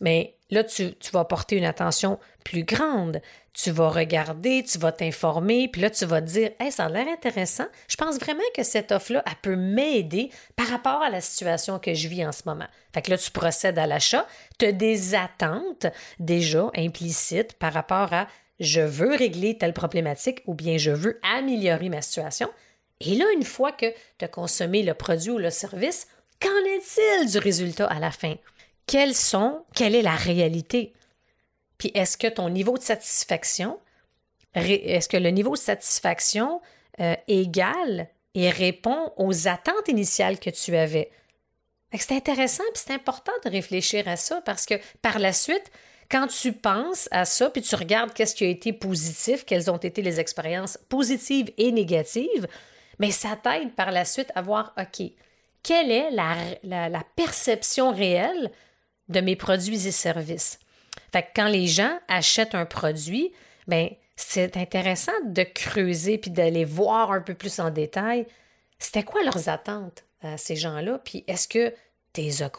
mais 0.00 0.34
là, 0.50 0.64
tu, 0.64 0.94
vas 1.12 1.24
porter 1.24 1.56
une 1.56 1.64
attention 1.64 2.18
plus 2.44 2.64
grande 2.64 3.20
tu 3.60 3.72
vas 3.72 3.88
regarder, 3.88 4.62
tu 4.62 4.78
vas 4.78 4.92
t'informer, 4.92 5.66
puis 5.66 5.82
là, 5.82 5.90
tu 5.90 6.04
vas 6.04 6.20
dire, 6.20 6.50
hey, 6.60 6.70
ça 6.70 6.84
a 6.84 6.88
l'air 6.88 7.08
intéressant. 7.08 7.66
Je 7.88 7.96
pense 7.96 8.16
vraiment 8.18 8.40
que 8.54 8.62
cette 8.62 8.92
offre-là, 8.92 9.24
elle 9.26 9.34
peut 9.42 9.56
m'aider 9.56 10.30
par 10.54 10.68
rapport 10.68 11.02
à 11.02 11.10
la 11.10 11.20
situation 11.20 11.80
que 11.80 11.92
je 11.92 12.06
vis 12.06 12.24
en 12.24 12.30
ce 12.30 12.42
moment. 12.46 12.66
Fait 12.94 13.02
que 13.02 13.10
là, 13.10 13.18
tu 13.18 13.32
procèdes 13.32 13.76
à 13.76 13.88
l'achat, 13.88 14.28
tu 14.60 14.66
as 14.66 14.72
des 14.72 15.16
attentes 15.16 15.86
déjà 16.20 16.70
implicites 16.76 17.54
par 17.54 17.72
rapport 17.72 18.12
à 18.12 18.28
je 18.60 18.80
veux 18.80 19.14
régler 19.14 19.58
telle 19.58 19.74
problématique 19.74 20.42
ou 20.46 20.54
bien 20.54 20.78
je 20.78 20.92
veux 20.92 21.18
améliorer 21.24 21.88
ma 21.88 22.00
situation. 22.00 22.48
Et 23.00 23.16
là, 23.16 23.24
une 23.34 23.44
fois 23.44 23.72
que 23.72 23.86
tu 24.18 24.24
as 24.24 24.28
consommé 24.28 24.84
le 24.84 24.94
produit 24.94 25.30
ou 25.30 25.38
le 25.38 25.50
service, 25.50 26.06
qu'en 26.40 26.64
est-il 26.76 27.30
du 27.30 27.38
résultat 27.38 27.86
à 27.86 27.98
la 27.98 28.12
fin? 28.12 28.34
Quels 28.88 29.14
sont, 29.14 29.66
quelle 29.74 29.94
est 29.94 30.02
la 30.02 30.16
réalité? 30.16 30.94
Puis 31.76 31.92
est-ce 31.94 32.16
que 32.16 32.26
ton 32.26 32.48
niveau 32.48 32.78
de 32.78 32.82
satisfaction, 32.82 33.78
est-ce 34.54 35.10
que 35.10 35.18
le 35.18 35.28
niveau 35.28 35.52
de 35.52 35.58
satisfaction 35.58 36.62
euh, 36.98 37.14
égale 37.28 38.08
et 38.34 38.48
répond 38.48 39.12
aux 39.18 39.46
attentes 39.46 39.88
initiales 39.88 40.40
que 40.40 40.48
tu 40.48 40.74
avais? 40.74 41.10
C'est 41.92 42.16
intéressant, 42.16 42.64
puis 42.72 42.82
c'est 42.86 42.94
important 42.94 43.32
de 43.44 43.50
réfléchir 43.50 44.08
à 44.08 44.16
ça 44.16 44.40
parce 44.40 44.64
que 44.64 44.74
par 45.02 45.18
la 45.18 45.34
suite, 45.34 45.70
quand 46.10 46.26
tu 46.26 46.54
penses 46.54 47.10
à 47.10 47.26
ça, 47.26 47.50
puis 47.50 47.60
tu 47.60 47.74
regardes 47.74 48.14
qu'est-ce 48.14 48.34
qui 48.34 48.44
a 48.44 48.48
été 48.48 48.72
positif, 48.72 49.44
quelles 49.44 49.70
ont 49.70 49.76
été 49.76 50.00
les 50.00 50.18
expériences 50.18 50.78
positives 50.88 51.52
et 51.58 51.72
négatives, 51.72 52.48
mais 52.98 53.10
ça 53.10 53.36
t'aide 53.36 53.74
par 53.74 53.90
la 53.90 54.06
suite 54.06 54.32
à 54.34 54.40
voir, 54.40 54.72
OK, 54.78 55.06
quelle 55.62 55.90
est 55.90 56.10
la 56.10 57.04
perception 57.16 57.92
réelle 57.92 58.50
de 59.08 59.20
mes 59.20 59.36
produits 59.36 59.86
et 59.86 59.92
services? 59.92 60.58
Fait 61.12 61.22
que 61.22 61.28
quand 61.36 61.48
les 61.48 61.66
gens 61.66 61.98
achètent 62.08 62.54
un 62.54 62.66
produit, 62.66 63.32
ben 63.66 63.90
c'est 64.16 64.56
intéressant 64.56 65.12
de 65.26 65.42
creuser 65.42 66.18
puis 66.18 66.30
d'aller 66.30 66.64
voir 66.64 67.12
un 67.12 67.20
peu 67.20 67.34
plus 67.34 67.60
en 67.60 67.70
détail 67.70 68.26
c'était 68.78 69.02
quoi 69.02 69.22
leurs 69.22 69.48
attentes 69.48 70.04
à 70.22 70.36
ces 70.36 70.56
gens-là, 70.56 70.98
puis 70.98 71.24
est-ce 71.26 71.48
que 71.48 71.74
tu 72.12 72.20
les 72.22 72.42
as? 72.42 72.50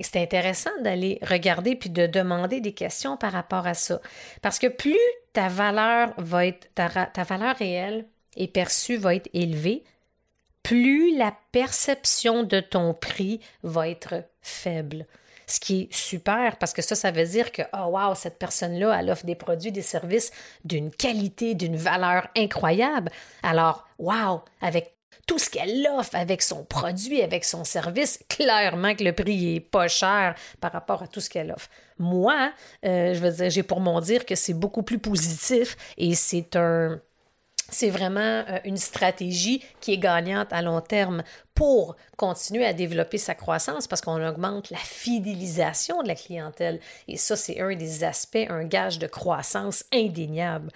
C'est 0.00 0.22
intéressant 0.22 0.70
d'aller 0.80 1.18
regarder 1.22 1.74
puis 1.74 1.90
de 1.90 2.06
demander 2.06 2.60
des 2.60 2.72
questions 2.72 3.16
par 3.16 3.32
rapport 3.32 3.66
à 3.66 3.74
ça. 3.74 4.00
Parce 4.42 4.58
que 4.58 4.68
plus 4.68 4.98
ta 5.32 5.48
valeur 5.48 6.14
va 6.18 6.46
être, 6.46 6.72
ta, 6.74 6.88
ta 7.06 7.22
valeur 7.24 7.56
réelle 7.56 8.06
et 8.36 8.48
perçue 8.48 8.96
va 8.96 9.14
être 9.14 9.28
élevée, 9.32 9.82
plus 10.68 11.16
la 11.16 11.34
perception 11.50 12.42
de 12.42 12.60
ton 12.60 12.92
prix 12.92 13.40
va 13.62 13.88
être 13.88 14.24
faible 14.42 15.06
ce 15.46 15.60
qui 15.60 15.80
est 15.80 15.94
super 15.94 16.58
parce 16.58 16.74
que 16.74 16.82
ça, 16.82 16.94
ça 16.94 17.10
veut 17.10 17.24
dire 17.24 17.52
que, 17.52 17.62
oh 17.72 17.86
wow, 17.86 18.14
cette 18.14 18.38
personne-là, 18.38 18.98
elle 19.00 19.08
offre 19.08 19.24
des 19.24 19.34
produits, 19.34 19.72
des 19.72 19.80
services 19.80 20.30
d'une 20.66 20.90
qualité, 20.90 21.54
d'une 21.54 21.76
valeur 21.76 22.28
incroyable. 22.36 23.10
Alors, 23.42 23.88
wow, 23.98 24.42
avec 24.60 24.94
tout 25.26 25.38
ce 25.38 25.48
qu'elle 25.48 25.88
offre 25.98 26.14
avec 26.14 26.42
son 26.42 26.64
produit, 26.64 27.22
avec 27.22 27.46
son 27.46 27.64
service, 27.64 28.18
clairement 28.28 28.94
que 28.94 29.04
le 29.04 29.14
prix 29.14 29.56
est 29.56 29.60
pas 29.60 29.88
cher 29.88 30.34
par 30.60 30.72
rapport 30.72 31.02
à 31.02 31.06
tout 31.06 31.20
ce 31.20 31.30
qu'elle 31.30 31.50
offre. 31.50 31.70
Moi, 31.98 32.52
euh, 32.84 33.14
je 33.14 33.20
veux 33.20 33.32
dire, 33.32 33.48
j'ai 33.48 33.62
pour 33.62 33.80
mon 33.80 34.00
dire 34.00 34.26
que 34.26 34.34
c'est 34.34 34.52
beaucoup 34.52 34.82
plus 34.82 34.98
positif 34.98 35.78
et 35.96 36.14
c'est 36.14 36.56
un 36.56 37.00
c'est 37.70 37.90
vraiment 37.90 38.20
euh, 38.48 38.58
une 38.64 38.76
stratégie 38.76 39.62
qui 39.80 39.92
est 39.92 39.98
gagnante 39.98 40.52
à 40.52 40.62
long 40.62 40.80
terme 40.80 41.22
pour 41.54 41.96
continuer 42.16 42.64
à 42.64 42.72
développer 42.72 43.18
sa 43.18 43.34
croissance 43.34 43.86
parce 43.86 44.00
qu'on 44.00 44.26
augmente 44.26 44.70
la 44.70 44.78
fidélisation 44.78 46.02
de 46.02 46.08
la 46.08 46.14
clientèle. 46.14 46.80
Et 47.08 47.16
ça, 47.16 47.36
c'est 47.36 47.60
un 47.60 47.74
des 47.74 48.04
aspects, 48.04 48.46
un 48.48 48.64
gage 48.64 48.98
de 48.98 49.06
croissance 49.06 49.84
indéniable. 49.92 50.70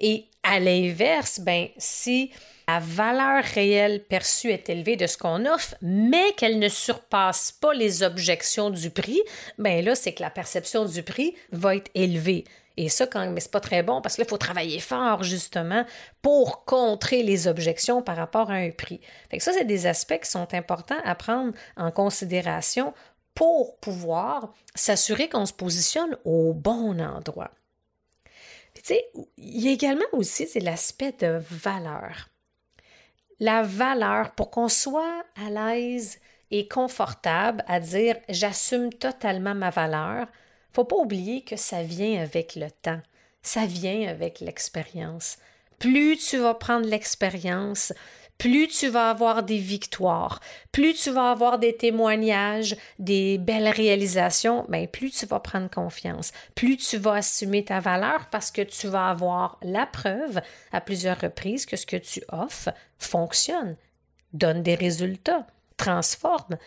Et 0.00 0.26
à 0.42 0.60
l'inverse, 0.60 1.40
ben, 1.40 1.68
si 1.76 2.30
la 2.66 2.80
valeur 2.80 3.42
réelle 3.44 4.04
perçue 4.04 4.50
est 4.50 4.68
élevée 4.68 4.96
de 4.96 5.06
ce 5.06 5.18
qu'on 5.18 5.44
offre, 5.46 5.74
mais 5.82 6.32
qu'elle 6.36 6.58
ne 6.58 6.68
surpasse 6.68 7.52
pas 7.52 7.74
les 7.74 8.02
objections 8.02 8.70
du 8.70 8.90
prix, 8.90 9.20
ben 9.58 9.84
là, 9.84 9.94
c'est 9.94 10.12
que 10.12 10.22
la 10.22 10.30
perception 10.30 10.84
du 10.84 11.02
prix 11.02 11.34
va 11.50 11.76
être 11.76 11.90
élevée. 11.94 12.44
Et 12.78 12.88
ça, 12.88 13.08
quand, 13.08 13.28
mais 13.30 13.40
c'est 13.40 13.50
pas 13.50 13.58
très 13.58 13.82
bon 13.82 14.00
parce 14.00 14.14
que 14.14 14.20
là, 14.20 14.26
il 14.28 14.30
faut 14.30 14.38
travailler 14.38 14.78
fort, 14.78 15.24
justement, 15.24 15.84
pour 16.22 16.64
contrer 16.64 17.24
les 17.24 17.48
objections 17.48 18.02
par 18.02 18.16
rapport 18.16 18.52
à 18.52 18.54
un 18.54 18.70
prix. 18.70 19.00
Fait 19.28 19.38
que 19.38 19.42
ça, 19.42 19.52
c'est 19.52 19.64
des 19.64 19.86
aspects 19.86 20.20
qui 20.20 20.30
sont 20.30 20.54
importants 20.54 21.00
à 21.04 21.16
prendre 21.16 21.52
en 21.76 21.90
considération 21.90 22.94
pour 23.34 23.78
pouvoir 23.78 24.54
s'assurer 24.76 25.28
qu'on 25.28 25.44
se 25.44 25.52
positionne 25.52 26.16
au 26.24 26.52
bon 26.52 27.00
endroit. 27.00 27.50
tu 28.74 28.82
sais, 28.84 29.04
il 29.36 29.64
y 29.64 29.68
a 29.68 29.72
également 29.72 30.04
aussi 30.12 30.46
l'aspect 30.60 31.16
de 31.18 31.42
valeur. 31.50 32.28
La 33.40 33.64
valeur, 33.64 34.36
pour 34.36 34.52
qu'on 34.52 34.68
soit 34.68 35.24
à 35.34 35.50
l'aise 35.50 36.20
et 36.52 36.68
confortable 36.68 37.64
à 37.66 37.80
dire 37.80 38.16
j'assume 38.28 38.92
totalement 38.92 39.56
ma 39.56 39.70
valeur, 39.70 40.28
faut 40.72 40.84
pas 40.84 40.96
oublier 40.96 41.42
que 41.42 41.56
ça 41.56 41.82
vient 41.82 42.20
avec 42.20 42.54
le 42.54 42.70
temps, 42.70 43.00
ça 43.42 43.66
vient 43.66 44.08
avec 44.08 44.40
l'expérience. 44.40 45.38
Plus 45.78 46.16
tu 46.16 46.38
vas 46.38 46.54
prendre 46.54 46.86
l'expérience, 46.86 47.92
plus 48.38 48.68
tu 48.68 48.88
vas 48.88 49.10
avoir 49.10 49.42
des 49.42 49.58
victoires, 49.58 50.40
plus 50.70 50.94
tu 50.94 51.10
vas 51.10 51.32
avoir 51.32 51.58
des 51.58 51.76
témoignages, 51.76 52.76
des 53.00 53.36
belles 53.36 53.68
réalisations, 53.68 54.64
ben 54.68 54.86
plus 54.86 55.10
tu 55.10 55.26
vas 55.26 55.40
prendre 55.40 55.68
confiance, 55.68 56.32
plus 56.54 56.76
tu 56.76 56.96
vas 56.96 57.14
assumer 57.14 57.64
ta 57.64 57.80
valeur 57.80 58.28
parce 58.30 58.52
que 58.52 58.62
tu 58.62 58.86
vas 58.86 59.08
avoir 59.10 59.58
la 59.62 59.86
preuve 59.86 60.40
à 60.72 60.80
plusieurs 60.80 61.20
reprises 61.20 61.66
que 61.66 61.76
ce 61.76 61.86
que 61.86 61.96
tu 61.96 62.22
offres 62.28 62.70
fonctionne, 62.98 63.76
donne 64.32 64.62
des 64.62 64.76
résultats, 64.76 65.46
transforme. 65.76 66.58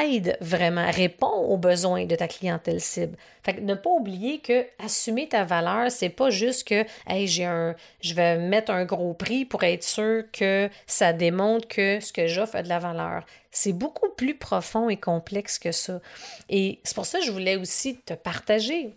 Aide 0.00 0.36
vraiment, 0.40 0.90
répond 0.90 1.26
aux 1.26 1.56
besoins 1.56 2.04
de 2.04 2.14
ta 2.14 2.28
clientèle 2.28 2.80
cible. 2.80 3.16
Fait 3.42 3.54
que 3.54 3.60
ne 3.60 3.74
pas 3.74 3.90
oublier 3.90 4.40
que 4.40 4.66
assumer 4.78 5.28
ta 5.28 5.44
valeur, 5.44 5.90
c'est 5.90 6.08
pas 6.08 6.30
juste 6.30 6.66
que 6.66 6.84
hey, 7.06 7.26
j'ai 7.26 7.44
un 7.44 7.74
je 8.00 8.14
vais 8.14 8.38
mettre 8.38 8.70
un 8.70 8.84
gros 8.84 9.14
prix 9.14 9.44
pour 9.44 9.62
être 9.64 9.84
sûr 9.84 10.24
que 10.32 10.68
ça 10.86 11.12
démontre 11.12 11.68
que 11.68 12.00
ce 12.00 12.12
que 12.12 12.26
j'offre 12.26 12.56
a 12.56 12.62
de 12.62 12.68
la 12.68 12.78
valeur. 12.78 13.24
C'est 13.50 13.72
beaucoup 13.72 14.10
plus 14.10 14.34
profond 14.34 14.88
et 14.88 14.96
complexe 14.96 15.58
que 15.58 15.72
ça. 15.72 16.00
Et 16.48 16.80
c'est 16.84 16.94
pour 16.94 17.06
ça 17.06 17.18
que 17.18 17.24
je 17.24 17.32
voulais 17.32 17.56
aussi 17.56 17.96
te 17.96 18.14
partager 18.14 18.94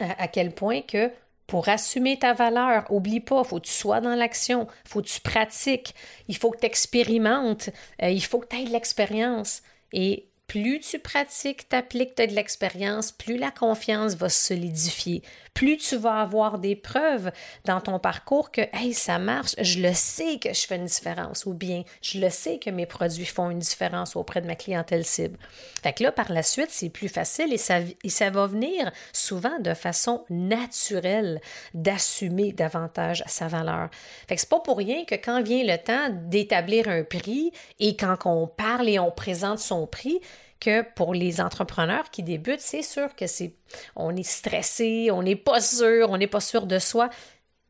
à, 0.00 0.24
à 0.24 0.28
quel 0.28 0.52
point 0.52 0.82
que 0.82 1.10
pour 1.46 1.68
assumer 1.68 2.18
ta 2.18 2.32
valeur, 2.32 2.84
oublie 2.90 3.20
pas, 3.20 3.44
faut 3.44 3.60
que 3.60 3.66
tu 3.66 3.72
sois 3.72 4.00
dans 4.00 4.14
l'action, 4.14 4.66
faut 4.84 5.00
que 5.00 5.06
tu 5.06 5.20
pratiques, 5.20 5.94
il 6.28 6.36
faut 6.36 6.50
que 6.50 6.58
tu 6.58 6.66
expérimentes, 6.66 7.70
euh, 8.02 8.10
il 8.10 8.24
faut 8.24 8.38
que 8.40 8.48
tu 8.48 8.56
aies 8.56 8.64
de 8.64 8.72
l'expérience. 8.72 9.62
Et 9.92 10.28
plus 10.46 10.80
tu 10.80 10.98
pratiques, 10.98 11.68
t'appliques, 11.68 12.14
tu 12.14 12.22
as 12.22 12.26
de 12.26 12.34
l'expérience, 12.34 13.10
plus 13.10 13.36
la 13.36 13.50
confiance 13.50 14.14
va 14.14 14.28
se 14.28 14.46
solidifier, 14.46 15.22
plus 15.54 15.76
tu 15.78 15.96
vas 15.96 16.20
avoir 16.20 16.58
des 16.58 16.76
preuves 16.76 17.32
dans 17.64 17.80
ton 17.80 17.98
parcours 17.98 18.50
que, 18.50 18.60
hey, 18.72 18.92
ça 18.92 19.18
marche, 19.18 19.54
je 19.58 19.80
le 19.80 19.92
sais 19.92 20.38
que 20.38 20.52
je 20.52 20.66
fais 20.66 20.76
une 20.76 20.84
différence, 20.84 21.46
ou 21.46 21.54
bien 21.54 21.82
je 22.02 22.20
le 22.20 22.30
sais 22.30 22.58
que 22.58 22.70
mes 22.70 22.86
produits 22.86 23.24
font 23.24 23.50
une 23.50 23.58
différence 23.58 24.16
auprès 24.16 24.40
de 24.40 24.46
ma 24.46 24.54
clientèle 24.54 25.04
cible. 25.04 25.38
Fait 25.82 25.92
que 25.92 26.02
là, 26.02 26.12
par 26.12 26.30
la 26.30 26.42
suite, 26.42 26.70
c'est 26.70 26.90
plus 26.90 27.08
facile 27.08 27.52
et 27.52 27.58
ça, 27.58 27.78
et 28.04 28.08
ça 28.10 28.30
va 28.30 28.46
venir 28.46 28.92
souvent 29.12 29.58
de 29.58 29.74
façon 29.74 30.24
naturelle 30.30 31.40
d'assumer 31.74 32.52
davantage 32.52 33.24
sa 33.26 33.48
valeur. 33.48 33.88
Fait 34.28 34.34
que 34.34 34.40
c'est 34.40 34.50
pas 34.50 34.60
pour 34.60 34.76
rien 34.76 35.04
que 35.06 35.14
quand 35.14 35.42
vient 35.42 35.64
le 35.64 35.78
temps 35.78 36.08
d'établir 36.10 36.88
un 36.88 37.02
prix 37.02 37.50
et 37.80 37.96
quand 37.96 38.16
on 38.26 38.46
parle 38.46 38.88
et 38.88 38.98
on 38.98 39.10
présente 39.10 39.58
son 39.58 39.86
prix, 39.86 40.20
que 40.60 40.82
pour 40.82 41.14
les 41.14 41.40
entrepreneurs 41.40 42.10
qui 42.10 42.22
débutent, 42.22 42.60
c'est 42.60 42.82
sûr 42.82 43.14
que 43.14 43.26
c'est 43.26 43.54
on 43.94 44.14
est 44.16 44.28
stressé, 44.28 45.10
on 45.10 45.22
n'est 45.22 45.36
pas 45.36 45.60
sûr, 45.60 46.10
on 46.10 46.16
n'est 46.16 46.26
pas 46.26 46.40
sûr 46.40 46.66
de 46.66 46.78
soi, 46.78 47.10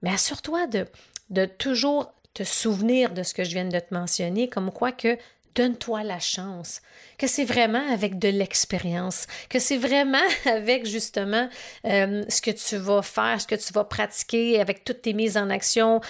mais 0.03 0.11
assure-toi 0.11 0.67
de, 0.67 0.87
de 1.31 1.47
toujours 1.47 2.13
te 2.35 2.45
souvenir 2.45 3.13
de 3.13 3.23
ce 3.23 3.35
que 3.35 3.45
je 3.45 3.51
viens 3.51 3.65
de 3.65 3.79
te 3.79 3.95
mentionner, 3.95 4.49
comme 4.49 4.71
quoi 4.71 4.93
que 4.93 5.17
donne-toi 5.57 6.05
la 6.05 6.21
chance, 6.21 6.83
que 7.19 7.27
c'est 7.27 7.45
vraiment 7.45 7.83
avec 7.91 8.19
de 8.19 8.29
l'expérience, 8.29 9.27
que 9.49 9.59
c'est 9.59 9.79
vraiment 9.79 10.19
avec 10.45 10.87
justement 10.87 11.49
euh, 11.87 12.25
ce 12.29 12.43
que 12.43 12.51
tu 12.51 12.77
vas 12.77 13.03
faire, 13.03 13.41
ce 13.41 13.47
que 13.47 13.55
tu 13.55 13.73
vas 13.73 13.85
pratiquer, 13.85 14.61
avec 14.61 14.85
toutes 14.85 15.03
tes 15.03 15.15
mises 15.15 15.37
en 15.37 15.49
action, 15.49 16.01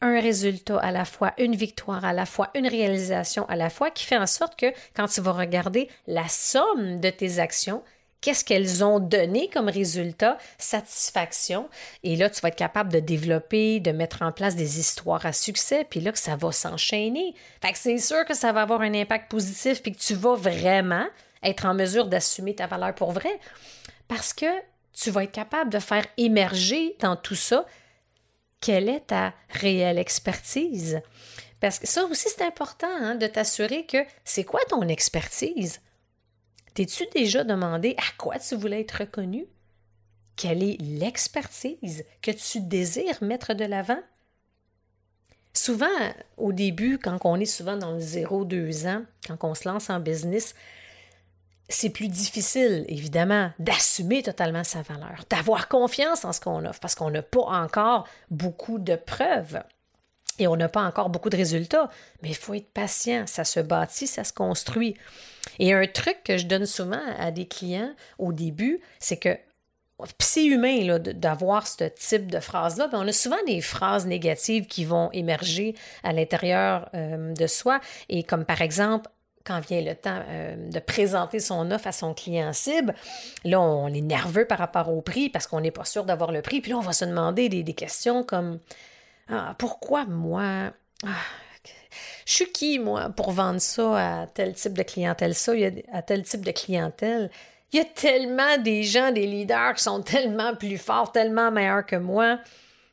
un 0.00 0.20
résultat 0.20 0.78
à 0.78 0.92
la 0.92 1.04
fois, 1.04 1.34
une 1.38 1.54
victoire 1.54 2.04
à 2.04 2.12
la 2.12 2.26
fois, 2.26 2.50
une 2.54 2.66
réalisation 2.66 3.46
à 3.48 3.56
la 3.56 3.70
fois, 3.70 3.90
qui 3.90 4.04
fait 4.04 4.16
en 4.16 4.26
sorte 4.26 4.58
que 4.58 4.72
quand 4.94 5.08
tu 5.08 5.20
vas 5.20 5.32
regarder 5.32 5.88
la 6.06 6.28
somme 6.28 7.00
de 7.00 7.10
tes 7.10 7.38
actions, 7.38 7.82
qu'est-ce 8.20 8.44
qu'elles 8.44 8.84
ont 8.84 8.98
donné 8.98 9.48
comme 9.48 9.68
résultat, 9.68 10.38
satisfaction. 10.58 11.68
Et 12.02 12.16
là, 12.16 12.30
tu 12.30 12.40
vas 12.40 12.48
être 12.48 12.56
capable 12.56 12.92
de 12.92 13.00
développer, 13.00 13.80
de 13.80 13.92
mettre 13.92 14.22
en 14.22 14.32
place 14.32 14.56
des 14.56 14.78
histoires 14.78 15.24
à 15.26 15.32
succès, 15.32 15.86
puis 15.88 16.00
là, 16.00 16.12
que 16.12 16.18
ça 16.18 16.36
va 16.36 16.52
s'enchaîner. 16.52 17.34
Fait 17.62 17.72
que 17.72 17.78
c'est 17.78 17.98
sûr 17.98 18.24
que 18.24 18.34
ça 18.34 18.52
va 18.52 18.62
avoir 18.62 18.82
un 18.82 18.94
impact 18.94 19.30
positif, 19.30 19.82
puis 19.82 19.92
que 19.92 20.00
tu 20.00 20.14
vas 20.14 20.34
vraiment 20.34 21.06
être 21.42 21.64
en 21.64 21.74
mesure 21.74 22.06
d'assumer 22.06 22.54
ta 22.54 22.66
valeur 22.66 22.94
pour 22.94 23.12
vrai. 23.12 23.40
Parce 24.08 24.32
que 24.32 24.46
tu 24.92 25.10
vas 25.10 25.24
être 25.24 25.32
capable 25.32 25.70
de 25.70 25.78
faire 25.78 26.04
émerger 26.16 26.96
dans 27.00 27.16
tout 27.16 27.34
ça 27.34 27.64
quelle 28.60 28.88
est 28.88 29.08
ta 29.08 29.34
réelle 29.48 29.98
expertise? 29.98 31.00
Parce 31.60 31.78
que 31.78 31.86
ça 31.86 32.04
aussi, 32.04 32.28
c'est 32.28 32.44
important 32.44 32.88
hein, 32.88 33.14
de 33.14 33.26
t'assurer 33.26 33.84
que 33.86 33.98
c'est 34.24 34.44
quoi 34.44 34.60
ton 34.68 34.82
expertise? 34.88 35.80
T'es-tu 36.74 37.04
déjà 37.12 37.44
demandé 37.44 37.94
à 37.98 38.16
quoi 38.16 38.38
tu 38.38 38.56
voulais 38.56 38.80
être 38.80 39.00
reconnu? 39.00 39.46
Quelle 40.36 40.62
est 40.62 40.80
l'expertise 40.80 42.04
que 42.22 42.30
tu 42.30 42.60
désires 42.60 43.22
mettre 43.22 43.52
de 43.54 43.64
l'avant? 43.64 44.00
Souvent, 45.52 45.86
au 46.36 46.52
début, 46.52 46.98
quand 46.98 47.18
on 47.24 47.36
est 47.36 47.44
souvent 47.44 47.76
dans 47.76 47.92
le 47.92 47.98
0-2 47.98 48.86
ans, 48.86 49.04
quand 49.26 49.50
on 49.50 49.54
se 49.54 49.68
lance 49.68 49.90
en 49.90 50.00
business, 50.00 50.54
c'est 51.70 51.90
plus 51.90 52.08
difficile, 52.08 52.84
évidemment, 52.88 53.50
d'assumer 53.58 54.22
totalement 54.22 54.64
sa 54.64 54.82
valeur, 54.82 55.24
d'avoir 55.30 55.68
confiance 55.68 56.24
en 56.24 56.32
ce 56.32 56.40
qu'on 56.40 56.64
offre, 56.64 56.80
parce 56.80 56.94
qu'on 56.94 57.10
n'a 57.10 57.22
pas 57.22 57.40
encore 57.40 58.06
beaucoup 58.30 58.78
de 58.78 58.96
preuves 58.96 59.62
et 60.38 60.46
on 60.46 60.56
n'a 60.56 60.68
pas 60.68 60.82
encore 60.82 61.10
beaucoup 61.10 61.30
de 61.30 61.36
résultats. 61.36 61.88
Mais 62.22 62.30
il 62.30 62.36
faut 62.36 62.54
être 62.54 62.72
patient, 62.72 63.24
ça 63.26 63.44
se 63.44 63.60
bâtit, 63.60 64.06
ça 64.06 64.24
se 64.24 64.32
construit. 64.32 64.96
Et 65.58 65.72
un 65.72 65.86
truc 65.86 66.18
que 66.24 66.38
je 66.38 66.46
donne 66.46 66.66
souvent 66.66 67.02
à 67.18 67.30
des 67.30 67.46
clients 67.46 67.94
au 68.18 68.32
début, 68.32 68.80
c'est 68.98 69.18
que 69.18 69.36
c'est 70.18 70.46
humain 70.46 70.98
d'avoir 70.98 71.66
ce 71.66 71.84
type 71.84 72.30
de 72.30 72.40
phrase-là. 72.40 72.88
On 72.94 73.06
a 73.06 73.12
souvent 73.12 73.42
des 73.46 73.60
phrases 73.60 74.06
négatives 74.06 74.66
qui 74.66 74.86
vont 74.86 75.10
émerger 75.12 75.74
à 76.02 76.14
l'intérieur 76.14 76.88
euh, 76.94 77.34
de 77.34 77.46
soi. 77.46 77.80
Et 78.08 78.22
comme 78.22 78.46
par 78.46 78.62
exemple, 78.62 79.10
quand 79.50 79.60
vient 79.60 79.80
le 79.80 79.96
temps 79.96 80.22
euh, 80.28 80.54
de 80.70 80.78
présenter 80.78 81.40
son 81.40 81.72
offre 81.72 81.88
à 81.88 81.92
son 81.92 82.14
client 82.14 82.52
cible, 82.52 82.94
là, 83.44 83.60
on 83.60 83.88
est 83.88 84.00
nerveux 84.00 84.44
par 84.44 84.58
rapport 84.58 84.88
au 84.90 85.00
prix 85.00 85.28
parce 85.28 85.48
qu'on 85.48 85.60
n'est 85.60 85.72
pas 85.72 85.84
sûr 85.84 86.04
d'avoir 86.04 86.30
le 86.30 86.40
prix. 86.40 86.60
Puis 86.60 86.70
là, 86.70 86.78
on 86.78 86.82
va 86.82 86.92
se 86.92 87.04
demander 87.04 87.48
des, 87.48 87.74
questions 87.74 88.22
comme 88.22 88.60
ah, 89.28 89.56
Pourquoi 89.58 90.04
moi? 90.04 90.70
Ah, 91.04 91.08
Je 92.26 92.32
suis 92.32 92.52
qui, 92.52 92.78
moi, 92.78 93.10
pour 93.10 93.32
vendre 93.32 93.60
ça 93.60 94.22
à 94.22 94.26
tel 94.28 94.54
type 94.54 94.74
de 94.74 94.84
clientèle, 94.84 95.34
ça, 95.34 95.52
à 95.92 96.02
tel 96.02 96.22
type 96.22 96.44
de 96.44 96.52
clientèle 96.52 97.28
Il 97.72 97.78
y 97.78 97.80
a 97.80 97.84
tellement 97.84 98.56
des 98.58 98.84
gens, 98.84 99.10
des 99.10 99.26
leaders 99.26 99.74
qui 99.74 99.82
sont 99.82 100.00
tellement 100.02 100.54
plus 100.54 100.78
forts, 100.78 101.10
tellement 101.10 101.50
meilleurs 101.50 101.86
que 101.86 101.96
moi. 101.96 102.38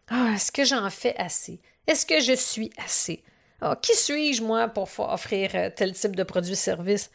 Ah, 0.10 0.32
est-ce 0.34 0.52
que 0.52 0.64
j'en 0.64 0.90
fais 0.90 1.16
assez? 1.18 1.60
Est-ce 1.86 2.06
que 2.06 2.20
je 2.20 2.34
suis 2.34 2.72
assez? 2.84 3.24
Ah, 3.62 3.78
qui 3.82 3.96
suis-je, 3.96 4.44
moi, 4.44 4.68
pour 4.68 4.88
offrir 5.00 5.52
euh, 5.56 5.70
tel 5.76 5.94
type 5.94 6.16
de 6.16 6.24
produit-service? 6.24 7.10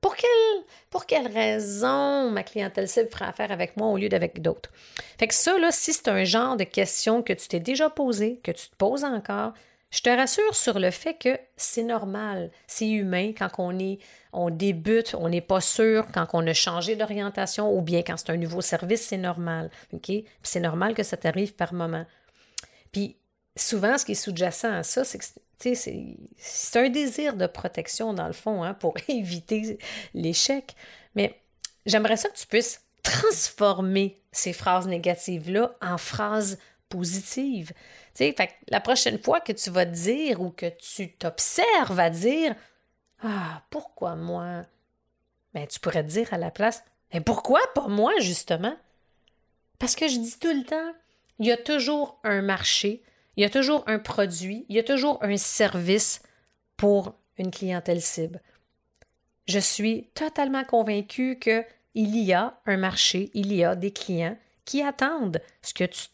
Pour 0.00 0.14
quelle, 0.14 0.64
pour 0.90 1.06
quelle 1.06 1.26
raison 1.26 2.30
ma 2.30 2.42
clientèle 2.44 2.88
cible 2.88 3.08
fera 3.08 3.28
affaire 3.28 3.50
avec 3.50 3.76
moi 3.76 3.88
au 3.88 3.96
lieu 3.96 4.08
d'avec 4.08 4.40
d'autres? 4.40 4.70
Fait 5.18 5.26
que 5.26 5.34
ça, 5.34 5.58
là, 5.58 5.72
si 5.72 5.92
c'est 5.92 6.08
un 6.08 6.24
genre 6.24 6.56
de 6.56 6.64
question 6.64 7.22
que 7.22 7.32
tu 7.32 7.48
t'es 7.48 7.58
déjà 7.58 7.90
posé, 7.90 8.38
que 8.44 8.52
tu 8.52 8.68
te 8.68 8.76
poses 8.76 9.04
encore, 9.04 9.54
je 9.90 10.02
te 10.02 10.10
rassure 10.10 10.54
sur 10.54 10.78
le 10.78 10.90
fait 10.90 11.14
que 11.14 11.38
c'est 11.56 11.82
normal, 11.82 12.50
c'est 12.66 12.88
humain 12.88 13.32
quand 13.36 13.48
on 13.58 13.78
est, 13.78 13.98
on 14.34 14.50
débute, 14.50 15.16
on 15.18 15.30
n'est 15.30 15.40
pas 15.40 15.62
sûr, 15.62 16.06
quand 16.12 16.26
on 16.34 16.46
a 16.46 16.52
changé 16.52 16.94
d'orientation 16.94 17.74
ou 17.74 17.80
bien 17.80 18.02
quand 18.02 18.18
c'est 18.18 18.30
un 18.30 18.36
nouveau 18.36 18.60
service, 18.60 19.06
c'est 19.06 19.16
normal. 19.16 19.70
OK? 19.94 20.12
c'est 20.42 20.60
normal 20.60 20.94
que 20.94 21.02
ça 21.02 21.16
t'arrive 21.16 21.54
par 21.54 21.72
moment. 21.72 22.04
Puis 22.92 23.16
souvent, 23.60 23.98
ce 23.98 24.04
qui 24.04 24.12
est 24.12 24.14
sous-jacent 24.14 24.72
à 24.72 24.82
ça, 24.82 25.04
c'est 25.04 25.18
que 25.18 25.24
c'est 26.36 26.78
un 26.78 26.88
désir 26.88 27.34
de 27.34 27.46
protection, 27.46 28.14
dans 28.14 28.26
le 28.26 28.32
fond, 28.32 28.62
hein, 28.62 28.74
pour 28.74 28.94
éviter 29.08 29.78
l'échec. 30.14 30.74
Mais 31.14 31.40
j'aimerais 31.86 32.16
ça 32.16 32.28
que 32.28 32.36
tu 32.36 32.46
puisses 32.46 32.82
transformer 33.02 34.20
ces 34.32 34.52
phrases 34.52 34.86
négatives-là 34.86 35.76
en 35.80 35.98
phrases 35.98 36.58
positives. 36.88 37.72
Fait 38.14 38.36
la 38.68 38.80
prochaine 38.80 39.18
fois 39.18 39.40
que 39.40 39.52
tu 39.52 39.70
vas 39.70 39.84
dire 39.84 40.40
ou 40.40 40.50
que 40.50 40.66
tu 40.68 41.12
t'observes 41.12 42.00
à 42.00 42.10
dire 42.10 42.54
Ah, 43.22 43.62
pourquoi 43.70 44.16
moi? 44.16 44.64
Ben, 45.54 45.66
tu 45.66 45.78
pourrais 45.80 46.02
dire 46.02 46.32
à 46.32 46.38
la 46.38 46.50
place 46.50 46.82
Mais 47.12 47.20
pourquoi 47.20 47.60
pas 47.74 47.88
moi, 47.88 48.12
justement? 48.20 48.76
Parce 49.78 49.94
que 49.94 50.08
je 50.08 50.18
dis 50.18 50.38
tout 50.38 50.52
le 50.52 50.64
temps, 50.64 50.92
il 51.38 51.46
y 51.46 51.52
a 51.52 51.56
toujours 51.56 52.18
un 52.24 52.42
marché, 52.42 53.02
il 53.38 53.42
y 53.42 53.44
a 53.44 53.50
toujours 53.50 53.84
un 53.86 54.00
produit, 54.00 54.66
il 54.68 54.74
y 54.74 54.80
a 54.80 54.82
toujours 54.82 55.22
un 55.22 55.36
service 55.36 56.22
pour 56.76 57.14
une 57.38 57.52
clientèle 57.52 58.02
cible. 58.02 58.42
Je 59.46 59.60
suis 59.60 60.10
totalement 60.12 60.64
convaincue 60.64 61.38
qu'il 61.38 61.64
y 61.94 62.32
a 62.32 62.58
un 62.66 62.76
marché, 62.76 63.30
il 63.34 63.54
y 63.54 63.62
a 63.62 63.76
des 63.76 63.92
clients 63.92 64.36
qui 64.64 64.82
attendent 64.82 65.40
ce 65.62 65.72
que 65.72 65.84
tu, 65.84 66.08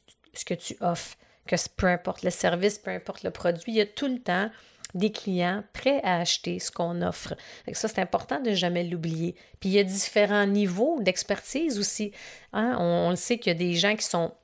que 0.45 0.85
offres, 0.85 1.17
que 1.47 1.57
peu 1.75 1.87
importe 1.87 2.25
le 2.25 2.31
service, 2.31 2.79
peu 2.79 2.91
importe 2.91 3.23
le 3.23 3.31
produit, 3.31 3.73
il 3.73 3.77
y 3.77 3.81
a 3.81 3.87
tout 3.87 4.07
le 4.07 4.19
temps 4.19 4.51
des 4.93 5.11
clients 5.11 5.65
prêts 5.73 6.03
à 6.05 6.19
acheter 6.19 6.59
ce 6.59 6.71
qu'on 6.71 7.01
offre. 7.01 7.35
Ça, 7.73 7.89
c'est 7.89 8.03
important 8.03 8.39
de 8.39 8.53
jamais 8.53 8.85
l'oublier. 8.85 9.35
Puis 9.61 9.71
il 9.71 9.73
y 9.73 9.79
a 9.79 9.85
différents 9.85 10.47
niveaux 10.47 11.01
d'expertise 11.01 11.79
aussi. 11.79 12.13
Hein. 12.53 12.77
On, 12.79 13.07
on, 13.07 13.11
le 13.11 13.17
sait 13.17 13.39
qu'il 13.39 13.51
y 13.51 13.57
a 13.57 13.59
des 13.59 13.75
gens 13.75 13.97
qui 13.97 14.05
sont 14.05 14.35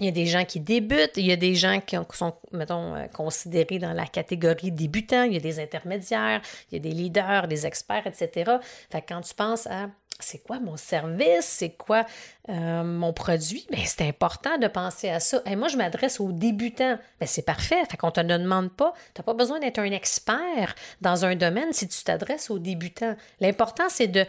il 0.00 0.06
y 0.06 0.08
a 0.08 0.12
des 0.12 0.26
gens 0.26 0.44
qui 0.44 0.60
débutent, 0.60 1.16
il 1.16 1.26
y 1.26 1.32
a 1.32 1.36
des 1.36 1.54
gens 1.54 1.80
qui 1.80 1.96
sont, 2.12 2.34
mettons, 2.52 2.94
euh, 2.94 3.06
considérés 3.06 3.78
dans 3.78 3.92
la 3.92 4.06
catégorie 4.06 4.70
débutants, 4.70 5.22
il 5.22 5.32
y 5.32 5.36
a 5.36 5.40
des 5.40 5.58
intermédiaires, 5.58 6.42
il 6.70 6.74
y 6.74 6.76
a 6.76 6.80
des 6.80 6.92
leaders, 6.92 7.48
des 7.48 7.66
experts, 7.66 8.06
etc. 8.06 8.52
Fait 8.90 9.02
quand 9.02 9.22
tu 9.22 9.34
penses 9.34 9.66
à 9.66 9.88
c'est 10.18 10.38
quoi 10.38 10.60
mon 10.60 10.76
service, 10.76 11.44
c'est 11.44 11.76
quoi 11.76 12.06
euh, 12.48 12.82
mon 12.82 13.12
produit, 13.12 13.66
mais 13.70 13.84
c'est 13.84 14.06
important 14.06 14.56
de 14.58 14.66
penser 14.66 15.10
à 15.10 15.20
ça. 15.20 15.42
Et 15.44 15.56
moi, 15.56 15.68
je 15.68 15.76
m'adresse 15.76 16.20
aux 16.20 16.32
débutants. 16.32 16.98
Ben, 17.20 17.26
c'est 17.26 17.44
parfait. 17.44 17.84
Fait 17.90 17.96
qu'on 17.96 18.10
te 18.10 18.20
ne 18.20 18.38
demande 18.38 18.70
pas, 18.70 18.94
tu 19.14 19.20
n'as 19.20 19.24
pas 19.24 19.34
besoin 19.34 19.60
d'être 19.60 19.78
un 19.78 19.92
expert 19.92 20.74
dans 21.00 21.24
un 21.24 21.36
domaine 21.36 21.72
si 21.72 21.86
tu 21.88 22.02
t'adresses 22.02 22.50
aux 22.50 22.58
débutants. 22.58 23.14
L'important, 23.40 23.88
c'est 23.88 24.08
de 24.08 24.24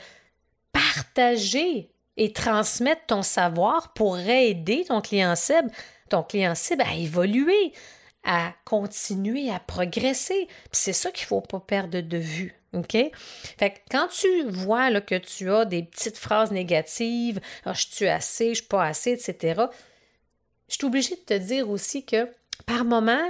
partager 0.74 1.90
et 2.18 2.34
transmettre 2.34 3.06
ton 3.08 3.22
savoir 3.22 3.94
pour 3.94 4.18
aider 4.18 4.86
ton 4.88 5.02
client 5.02 5.36
cible, 5.36 5.72
ton 6.10 6.24
client 6.24 6.56
cible 6.56 6.84
à 6.84 6.96
évoluer, 6.96 7.74
à 8.24 8.54
continuer 8.66 9.50
à 9.50 9.60
progresser. 9.60 10.48
c'est 10.72 10.94
ça 10.94 11.12
qu'il 11.12 11.24
ne 11.24 11.28
faut 11.28 11.42
pas 11.42 11.60
perdre 11.60 12.02
de 12.02 12.18
vue. 12.18 12.54
OK? 12.74 12.98
Fait 13.58 13.72
que 13.72 13.80
quand 13.90 14.08
tu 14.08 14.44
vois 14.50 15.00
que 15.02 15.16
tu 15.16 15.50
as 15.52 15.66
des 15.66 15.84
petites 15.84 16.18
phrases 16.18 16.52
négatives, 16.52 17.40
ah, 17.66 17.74
je 17.74 17.88
suis 17.90 18.08
assez, 18.08 18.50
je 18.50 18.60
suis 18.60 18.68
pas 18.68 18.84
assez, 18.84 19.12
etc., 19.12 19.64
je 20.68 20.76
suis 20.76 20.86
obligée 20.86 21.16
de 21.16 21.22
te 21.22 21.34
dire 21.34 21.70
aussi 21.70 22.04
que 22.06 22.30
par 22.66 22.84
moment, 22.84 23.26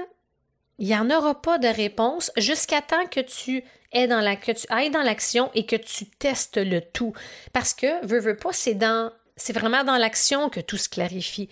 il 0.79 0.87
n'y 0.87 0.95
en 0.95 1.09
aura 1.09 1.41
pas 1.41 1.57
de 1.57 1.67
réponse 1.67 2.31
jusqu'à 2.37 2.81
temps 2.81 3.05
que 3.09 3.19
tu 3.19 3.63
es 3.93 4.07
dans 4.07 4.21
que 4.39 4.51
ailles 4.69 4.91
dans 4.91 5.01
l'action 5.01 5.49
et 5.55 5.65
que 5.65 5.75
tu 5.75 6.05
testes 6.05 6.57
le 6.57 6.81
tout. 6.81 7.13
Parce 7.53 7.73
que, 7.73 8.05
veux, 8.05 8.19
veux 8.19 8.35
pas, 8.35 8.53
c'est 8.53 8.75
dans, 8.75 9.11
c'est 9.35 9.53
vraiment 9.53 9.83
dans 9.83 9.97
l'action 9.97 10.49
que 10.49 10.59
tout 10.59 10.77
se 10.77 10.89
clarifie. 10.89 11.49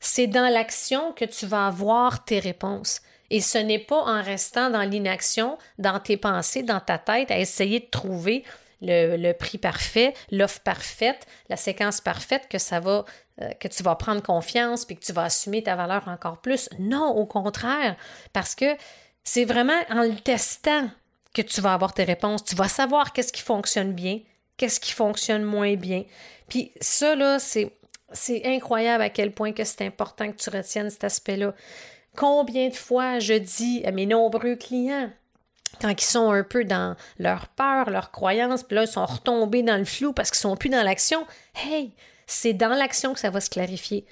C'est 0.00 0.26
dans 0.26 0.48
l'action 0.48 1.12
que 1.12 1.24
tu 1.24 1.46
vas 1.46 1.66
avoir 1.66 2.24
tes 2.24 2.38
réponses. 2.38 3.00
Et 3.30 3.40
ce 3.40 3.58
n'est 3.58 3.80
pas 3.80 4.02
en 4.02 4.22
restant 4.22 4.70
dans 4.70 4.82
l'inaction, 4.82 5.58
dans 5.78 5.98
tes 5.98 6.16
pensées, 6.16 6.62
dans 6.62 6.80
ta 6.80 6.98
tête, 6.98 7.30
à 7.30 7.38
essayer 7.38 7.80
de 7.80 7.90
trouver 7.90 8.44
le, 8.82 9.32
prix 9.32 9.58
parfait, 9.58 10.14
l'offre 10.30 10.60
parfaite, 10.60 11.26
la 11.48 11.56
séquence 11.56 12.00
parfaite 12.00 12.48
que 12.48 12.58
ça 12.58 12.78
va, 12.78 13.04
euh, 13.42 13.50
que 13.60 13.68
tu 13.68 13.82
vas 13.82 13.94
prendre 13.96 14.22
confiance 14.22 14.84
puis 14.86 14.96
que 14.96 15.04
tu 15.04 15.12
vas 15.12 15.24
assumer 15.24 15.62
ta 15.62 15.76
valeur 15.76 16.08
encore 16.08 16.38
plus. 16.38 16.70
Non, 16.78 17.08
au 17.08 17.26
contraire, 17.26 17.96
parce 18.32 18.54
que 18.54 18.76
c'est 19.24 19.44
vraiment 19.44 19.78
en 19.90 20.02
le 20.02 20.16
testant 20.16 20.88
que 21.34 21.42
tu 21.42 21.60
vas 21.60 21.74
avoir 21.74 21.92
tes 21.92 22.04
réponses. 22.04 22.44
Tu 22.44 22.54
vas 22.54 22.68
savoir 22.68 23.12
qu'est-ce 23.12 23.32
qui 23.32 23.42
fonctionne 23.42 23.92
bien, 23.92 24.20
qu'est-ce 24.56 24.80
qui 24.80 24.92
fonctionne 24.92 25.42
moins 25.42 25.74
bien. 25.74 26.04
Puis 26.48 26.72
ça, 26.80 27.14
là, 27.14 27.38
c'est, 27.38 27.72
incroyable 28.44 29.02
à 29.02 29.10
quel 29.10 29.32
point 29.32 29.52
que 29.52 29.64
c'est 29.64 29.84
important 29.84 30.32
que 30.32 30.36
tu 30.36 30.48
retiennes 30.48 30.88
cet 30.88 31.04
aspect-là. 31.04 31.52
Combien 32.16 32.68
de 32.68 32.74
fois 32.74 33.18
je 33.18 33.34
dis 33.34 33.84
à 33.84 33.90
mes 33.90 34.06
nombreux 34.06 34.56
clients, 34.56 35.10
quand 35.82 35.90
ils 35.90 36.00
sont 36.00 36.30
un 36.30 36.42
peu 36.42 36.64
dans 36.64 36.96
leur 37.18 37.48
peur, 37.48 37.90
leur 37.90 38.10
croyance, 38.10 38.62
puis 38.62 38.76
là, 38.76 38.84
ils 38.84 38.88
sont 38.88 39.04
retombés 39.04 39.62
dans 39.62 39.76
le 39.76 39.84
flou 39.84 40.14
parce 40.14 40.30
qu'ils 40.30 40.40
sont 40.40 40.56
plus 40.56 40.70
dans 40.70 40.82
l'action, 40.82 41.26
hey, 41.54 41.92
c'est 42.26 42.54
dans 42.54 42.74
l'action 42.74 43.14
que 43.14 43.20
ça 43.20 43.30
va 43.30 43.40
se 43.40 43.50
clarifier. 43.50 44.04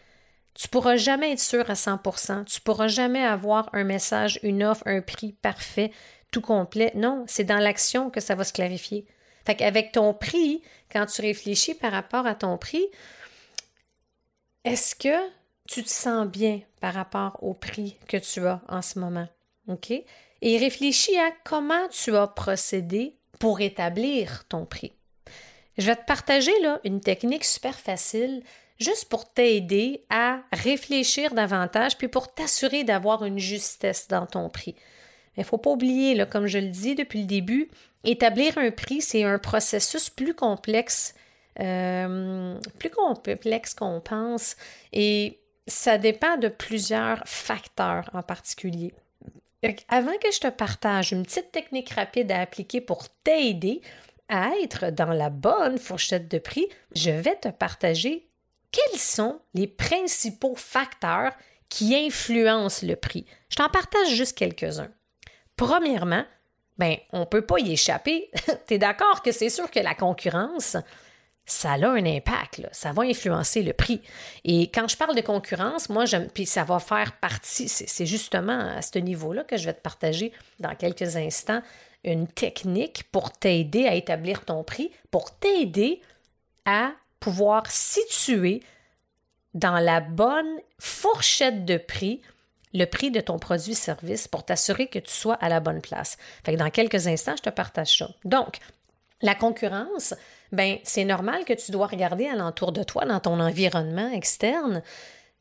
Tu 0.55 0.69
pourras 0.69 0.97
jamais 0.97 1.33
être 1.33 1.41
sûr 1.41 1.69
à 1.69 1.75
100%. 1.75 2.45
Tu 2.45 2.61
pourras 2.61 2.89
jamais 2.89 3.25
avoir 3.25 3.69
un 3.73 3.85
message, 3.85 4.39
une 4.43 4.63
offre, 4.63 4.85
un 4.87 5.01
prix 5.01 5.33
parfait, 5.33 5.91
tout 6.31 6.41
complet. 6.41 6.93
Non, 6.95 7.25
c'est 7.27 7.45
dans 7.45 7.59
l'action 7.59 8.11
que 8.11 8.21
ça 8.21 8.35
va 8.35 8.45
se 8.45 8.53
clarifier. 8.53 9.07
Fait 9.45 9.57
qu'avec 9.57 9.93
ton 9.93 10.15
prix, 10.15 10.63
quand 10.91 11.07
tu 11.07 11.23
réfléchis 11.23 11.75
par 11.75 11.93
rapport 11.93 12.27
à 12.27 12.35
ton 12.35 12.57
prix, 12.57 12.87
est-ce 14.65 14.95
que 14.95 15.29
tu 15.69 15.83
te 15.83 15.91
sens 15.91 16.27
bien 16.27 16.61
par 16.81 16.95
rapport 16.95 17.39
au 17.43 17.53
prix 17.53 17.97
que 18.09 18.17
tu 18.17 18.47
as 18.47 18.63
en 18.69 18.81
ce 18.81 18.99
moment? 18.99 19.29
OK? 19.69 19.91
Et 19.91 20.59
réfléchis 20.59 21.17
à 21.19 21.31
comment 21.45 21.89
tu 21.89 22.17
as 22.17 22.29
procédé 22.29 23.17
pour 23.39 23.61
établir 23.61 24.45
ton 24.49 24.67
prix. 24.67 24.93
Je 25.79 25.87
vais 25.87 25.97
te 25.97 26.05
partager 26.05 26.53
là 26.61 26.81
une 26.85 27.01
technique 27.01 27.45
super 27.45 27.79
facile 27.79 28.43
juste 28.79 29.09
pour 29.09 29.31
t'aider 29.33 30.05
à 30.11 30.41
réfléchir 30.53 31.35
davantage 31.35 31.97
puis 31.97 32.09
pour 32.09 32.33
t'assurer 32.33 32.85
d'avoir 32.85 33.25
une 33.25 33.39
justesse 33.39 34.09
dans 34.09 34.27
ton 34.27 34.49
prix. 34.49 34.75
Mais 35.37 35.43
il 35.43 35.47
ne 35.47 35.49
faut 35.49 35.59
pas 35.59 35.71
oublier, 35.71 36.15
là, 36.15 36.27
comme 36.27 36.47
je 36.47 36.59
le 36.59 36.69
dis 36.69 36.95
depuis 36.95 37.21
le 37.21 37.27
début, 37.27 37.69
établir 38.05 38.57
un 38.59 38.71
prix, 38.71 39.01
c'est 39.01 39.25
un 39.25 39.39
processus 39.39 40.11
plus 40.11 40.35
complexe, 40.35 41.15
euh, 41.61 42.59
plus 42.79 42.91
complexe 42.91 43.75
qu'on 43.75 44.01
pense. 44.01 44.57
Et 44.93 45.41
ça 45.67 45.99
dépend 45.99 46.37
de 46.37 46.49
plusieurs 46.49 47.23
facteurs 47.27 48.11
en 48.13 48.23
particulier. 48.23 48.93
Avant 49.89 50.17
que 50.23 50.31
je 50.31 50.41
te 50.41 50.49
partage 50.49 51.13
une 51.13 51.23
petite 51.23 51.51
technique 51.51 51.91
rapide 51.91 52.31
à 52.31 52.41
appliquer 52.41 52.83
pour 52.83 53.09
t'aider 53.09 53.81
à 54.29 54.53
être 54.63 54.91
dans 54.91 55.13
la 55.13 55.31
bonne 55.31 55.79
fourchette 55.79 56.31
de 56.31 56.39
prix, 56.39 56.67
je 56.95 57.11
vais 57.11 57.37
te 57.37 57.49
partager 57.49 58.29
quels 58.71 58.99
sont 58.99 59.41
les 59.55 59.67
principaux 59.67 60.57
facteurs 60.57 61.33
qui 61.69 61.95
influencent 61.95 62.87
le 62.87 62.97
prix. 62.97 63.27
Je 63.49 63.57
t'en 63.57 63.69
partage 63.69 64.09
juste 64.09 64.37
quelques-uns. 64.37 64.91
Premièrement, 65.57 66.25
ben, 66.79 66.97
on 67.13 67.21
ne 67.21 67.25
peut 67.25 67.47
pas 67.47 67.59
y 67.59 67.73
échapper. 67.73 68.31
tu 68.67 68.75
es 68.75 68.79
d'accord 68.79 69.23
que 69.23 69.33
c'est 69.33 69.49
sûr 69.49 69.71
que 69.71 69.81
la 69.81 69.95
concurrence, 69.95 70.77
ça 71.47 71.73
a 71.73 71.89
un 71.89 72.07
impact, 72.07 72.67
ça 72.73 72.93
va 72.93 73.03
influencer 73.03 73.63
le 73.63 73.73
prix. 73.73 74.01
Et 74.45 74.71
quand 74.71 74.89
je 74.89 74.97
parle 74.97 75.15
de 75.15 75.21
concurrence, 75.21 75.89
moi, 75.89 76.05
puis 76.33 76.47
ça 76.47 76.65
va 76.65 76.79
faire 76.79 77.19
partie, 77.19 77.69
c'est 77.69 78.07
justement 78.07 78.59
à 78.77 78.83
ce 78.83 78.99
niveau-là 78.99 79.45
que 79.45 79.57
je 79.57 79.67
vais 79.67 79.75
te 79.75 79.83
partager 79.83 80.33
dans 80.59 80.75
quelques 80.75 81.17
instants 81.17 81.63
une 82.05 82.27
technique 82.27 83.05
pour 83.11 83.33
t'aider 83.33 83.87
à 83.87 83.95
établir 83.95 84.45
ton 84.45 84.63
prix, 84.63 84.91
pour 85.11 85.37
t'aider 85.37 86.01
à 86.65 86.93
pouvoir 87.21 87.71
situer 87.71 88.63
dans 89.55 89.79
la 89.79 90.01
bonne 90.01 90.59
fourchette 90.79 91.65
de 91.65 91.77
prix 91.77 92.21
le 92.75 92.87
prix 92.87 93.11
de 93.11 93.21
ton 93.21 93.39
produit-service 93.39 94.29
pour 94.29 94.45
t'assurer 94.45 94.89
que 94.89 94.99
tu 94.99 95.13
sois 95.13 95.35
à 95.35 95.49
la 95.49 95.61
bonne 95.61 95.81
place. 95.81 96.19
Fait 96.45 96.57
dans 96.57 96.71
quelques 96.71 97.07
instants, 97.07 97.37
je 97.37 97.43
te 97.43 97.51
partage 97.51 97.99
ça. 97.99 98.11
Donc, 98.25 98.59
la 99.23 99.35
concurrence, 99.35 100.15
ben 100.53 100.79
c'est 100.83 101.05
normal 101.05 101.45
que 101.45 101.53
tu 101.53 101.71
dois 101.71 101.87
regarder 101.87 102.27
alentour 102.27 102.73
de 102.73 102.83
toi, 102.83 103.05
dans 103.05 103.21
ton 103.21 103.41
environnement 103.41 104.11
externe, 104.11 104.83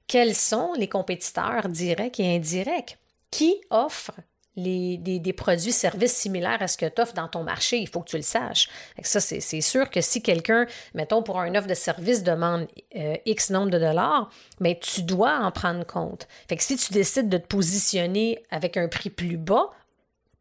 quels 0.08 0.36
sont 0.36 0.74
les 0.78 0.88
compétiteurs 0.88 1.70
directs 1.70 2.20
et 2.20 2.36
indirects 2.36 2.98
qui 3.32 3.56
offrent 3.72 4.20
les, 4.56 4.98
des, 4.98 5.34
produits, 5.34 5.72
services 5.72 6.14
similaires 6.14 6.62
à 6.62 6.68
ce 6.68 6.78
que 6.78 6.86
tu 6.86 7.02
offres 7.02 7.14
dans 7.14 7.28
ton 7.28 7.44
marché. 7.44 7.78
Il 7.78 7.88
faut 7.88 8.02
que 8.02 8.10
tu 8.10 8.18
le 8.18 8.24
saches. 8.24 8.70
Ça, 9.02 9.20
c'est 9.20 9.62
sûr 9.62 9.90
que 9.90 10.02
si 10.02 10.22
quelqu'un, 10.22 10.66
mettons, 10.94 11.24
pour 11.24 11.40
un 11.40 11.56
offre 11.56 11.68
de 11.68 11.74
service, 11.74 12.24
demande 12.24 12.68
euh, 12.96 13.16
X 13.26 13.50
nombre 13.50 13.72
de 13.72 13.80
dollars, 13.80 14.30
mais 14.60 14.76
ben, 14.76 14.80
tu 14.80 15.04
dois 15.04 15.40
en 15.40 15.52
prendre 15.52 15.86
compte. 15.86 16.28
Fait 16.48 16.60
si 16.62 16.78
tu 16.78 16.94
décides 16.94 17.30
de 17.30 17.38
te 17.38 17.48
positionner 17.48 18.44
avec 18.52 18.78
un 18.78 18.88
prix 18.88 19.10
plus 19.10 19.38
bas, 19.38 19.72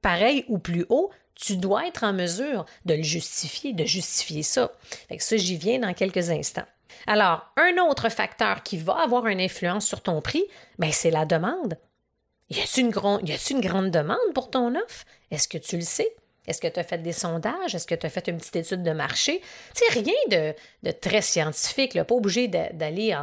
pareil 0.02 0.44
ou 0.48 0.58
plus 0.58 0.84
haut, 0.88 1.10
tu 1.34 1.56
dois 1.56 1.86
être 1.86 2.04
en 2.04 2.12
mesure 2.12 2.66
de 2.84 2.94
le 2.94 3.02
justifier, 3.02 3.72
de 3.72 3.84
justifier 3.84 4.42
ça. 4.42 4.72
ça, 5.18 5.36
j'y 5.36 5.56
viens 5.56 5.78
dans 5.78 5.94
quelques 5.94 6.30
instants. 6.30 6.66
Alors, 7.06 7.46
un 7.56 7.82
autre 7.82 8.08
facteur 8.10 8.62
qui 8.62 8.76
va 8.76 9.00
avoir 9.02 9.26
une 9.26 9.40
influence 9.40 9.86
sur 9.86 10.02
ton 10.02 10.20
prix, 10.20 10.44
ben, 10.78 10.92
c'est 10.92 11.10
la 11.10 11.24
demande. 11.24 11.78
Y 12.52 12.60
a-t-il 12.60 12.84
une, 12.84 12.92
une 13.50 13.60
grande 13.62 13.90
demande 13.90 14.18
pour 14.34 14.50
ton 14.50 14.74
offre? 14.74 15.06
Est-ce 15.30 15.48
que 15.48 15.56
tu 15.56 15.76
le 15.76 15.82
sais? 15.82 16.14
Est-ce 16.46 16.60
que 16.60 16.66
tu 16.66 16.80
as 16.80 16.82
fait 16.82 16.98
des 16.98 17.12
sondages? 17.12 17.74
Est-ce 17.74 17.86
que 17.86 17.94
tu 17.94 18.04
as 18.04 18.10
fait 18.10 18.26
une 18.26 18.38
petite 18.38 18.56
étude 18.56 18.82
de 18.82 18.90
marché? 18.90 19.40
Tu 19.76 19.84
sais, 19.84 20.00
rien 20.00 20.54
de, 20.82 20.90
très 20.90 21.22
scientifique, 21.22 22.00
pas 22.02 22.14
obligé 22.14 22.48
d'aller 22.48 23.16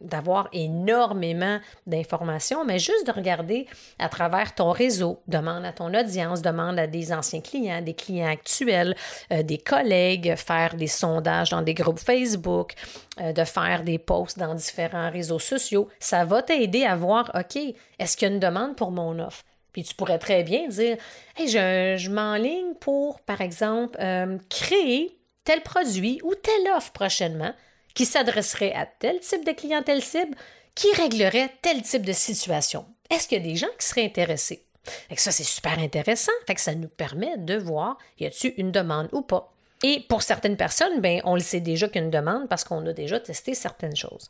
d'avoir 0.00 0.48
énormément 0.52 1.58
d'informations, 1.86 2.64
mais 2.64 2.78
juste 2.78 3.06
de 3.06 3.12
regarder 3.12 3.66
à 3.98 4.08
travers 4.08 4.54
ton 4.54 4.70
réseau. 4.70 5.20
Demande 5.26 5.64
à 5.64 5.72
ton 5.72 5.92
audience, 5.92 6.40
demande 6.42 6.78
à 6.78 6.86
des 6.86 7.12
anciens 7.12 7.40
clients, 7.40 7.82
des 7.82 7.94
clients 7.94 8.30
actuels, 8.30 8.94
euh, 9.32 9.42
des 9.42 9.58
collègues, 9.58 10.36
faire 10.36 10.74
des 10.76 10.86
sondages 10.86 11.50
dans 11.50 11.62
des 11.62 11.74
groupes 11.74 11.98
Facebook, 11.98 12.74
euh, 13.20 13.32
de 13.32 13.44
faire 13.44 13.82
des 13.82 13.98
posts 13.98 14.38
dans 14.38 14.54
différents 14.54 15.10
réseaux 15.10 15.38
sociaux. 15.38 15.88
Ça 15.98 16.24
va 16.24 16.42
t'aider 16.42 16.84
à 16.84 16.94
voir, 16.94 17.30
OK, 17.34 17.56
est-ce 17.98 18.16
qu'il 18.16 18.28
y 18.28 18.30
a 18.30 18.34
une 18.34 18.40
demande 18.40 18.76
pour 18.76 18.92
mon 18.92 19.18
offre? 19.18 19.44
Puis 19.72 19.84
tu 19.84 19.94
pourrais 19.94 20.18
très 20.18 20.42
bien 20.42 20.68
dire 20.68 20.96
Hey, 21.36 21.48
je, 21.48 21.96
je 21.98 22.10
m'enligne 22.10 22.74
pour, 22.80 23.20
par 23.20 23.40
exemple, 23.40 23.98
euh, 24.00 24.38
créer 24.48 25.18
tel 25.44 25.62
produit 25.62 26.20
ou 26.22 26.34
telle 26.34 26.72
offre 26.76 26.92
prochainement 26.92 27.52
qui 27.94 28.06
s'adresserait 28.06 28.72
à 28.72 28.86
tel 28.86 29.20
type 29.20 29.44
de 29.44 29.52
clientèle 29.52 30.02
cible 30.02 30.36
qui 30.74 30.90
réglerait 30.94 31.50
tel 31.60 31.82
type 31.82 32.06
de 32.06 32.12
situation. 32.12 32.86
Est-ce 33.10 33.28
qu'il 33.28 33.38
y 33.38 33.40
a 33.40 33.44
des 33.44 33.56
gens 33.56 33.68
qui 33.78 33.86
seraient 33.86 34.04
intéressés? 34.04 34.64
Fait 34.84 35.16
que 35.16 35.20
ça, 35.20 35.30
c'est 35.30 35.44
super 35.44 35.78
intéressant. 35.78 36.32
Fait 36.46 36.58
ça 36.58 36.74
nous 36.74 36.88
permet 36.88 37.36
de 37.36 37.56
voir 37.56 37.98
y 38.18 38.26
a-t-il 38.26 38.54
une 38.56 38.72
demande 38.72 39.08
ou 39.12 39.22
pas. 39.22 39.52
Et 39.82 40.00
pour 40.08 40.22
certaines 40.22 40.56
personnes, 40.56 41.00
ben, 41.00 41.20
on 41.24 41.34
le 41.34 41.40
sait 41.40 41.60
déjà 41.60 41.88
qu'il 41.88 42.08
demande 42.10 42.48
parce 42.48 42.64
qu'on 42.64 42.86
a 42.86 42.92
déjà 42.92 43.20
testé 43.20 43.54
certaines 43.54 43.96
choses. 43.96 44.26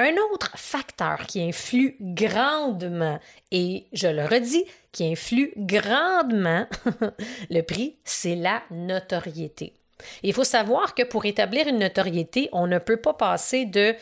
Un 0.00 0.14
autre 0.32 0.52
facteur 0.56 1.26
qui 1.26 1.42
influe 1.42 1.94
grandement, 2.00 3.20
et 3.52 3.84
je 3.92 4.08
le 4.08 4.24
redis, 4.24 4.64
qui 4.92 5.04
influe 5.04 5.52
grandement 5.58 6.66
le 7.50 7.60
prix, 7.60 7.96
c'est 8.02 8.34
la 8.34 8.62
notoriété. 8.70 9.74
il 10.22 10.32
faut 10.32 10.42
savoir 10.42 10.94
que 10.94 11.02
pour 11.02 11.26
établir 11.26 11.68
une 11.68 11.80
notoriété, 11.80 12.48
on 12.52 12.66
ne 12.66 12.78
peut 12.78 12.96
pas 12.96 13.12
passer 13.12 13.66
de 13.66 13.94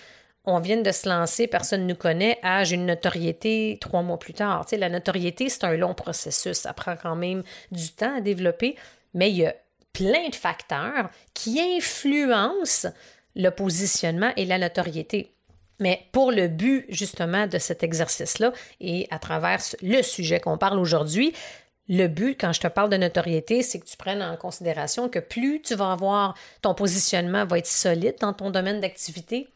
on 0.44 0.61
vient 0.61 0.80
de 0.80 0.92
se 0.92 1.08
lancer, 1.08 1.48
personne 1.48 1.82
ne 1.82 1.88
nous 1.88 1.96
connaît, 1.96 2.38
à 2.44 2.64
une 2.64 2.87
notoriété 2.87 3.76
trois 3.80 4.02
mois 4.02 4.20
plus 4.20 4.34
tard. 4.34 4.66
Tu 4.66 4.76
la 4.76 4.88
notoriété, 4.88 5.48
c'est 5.48 5.64
un 5.64 5.76
long 5.76 5.94
processus. 5.94 6.58
Ça 6.58 6.72
prend 6.72 6.96
quand 6.96 7.16
même 7.16 7.42
du 7.72 7.90
temps 7.90 8.18
à 8.18 8.20
développer, 8.20 8.76
mais 9.14 9.30
il 9.30 9.38
y 9.38 9.46
a 9.46 9.54
plein 9.92 10.28
de 10.28 10.34
facteurs 10.37 11.11
qui 11.34 11.61
influencent 11.61 12.88
le 13.34 13.50
positionnement 13.50 14.30
et 14.37 14.44
la 14.44 14.58
notoriété. 14.58 15.34
Mais 15.80 16.06
pour 16.12 16.32
le 16.32 16.48
but 16.48 16.86
justement 16.88 17.46
de 17.46 17.58
cet 17.58 17.82
exercice-là 17.82 18.52
et 18.80 19.06
à 19.10 19.18
travers 19.18 19.60
le 19.82 20.02
sujet 20.02 20.40
qu'on 20.40 20.58
parle 20.58 20.78
aujourd'hui, 20.78 21.32
le 21.88 22.06
but, 22.06 22.38
quand 22.38 22.52
je 22.52 22.60
te 22.60 22.66
parle 22.66 22.90
de 22.90 22.98
notoriété, 22.98 23.62
c'est 23.62 23.78
que 23.78 23.86
tu 23.86 23.96
prennes 23.96 24.22
en 24.22 24.36
considération 24.36 25.08
que 25.08 25.18
plus 25.18 25.62
tu 25.62 25.74
vas 25.74 25.92
avoir, 25.92 26.34
ton 26.60 26.74
positionnement 26.74 27.46
va 27.46 27.58
être 27.58 27.66
solide 27.66 28.16
dans 28.20 28.34
ton 28.34 28.50
domaine 28.50 28.80
d'activité, 28.80 29.48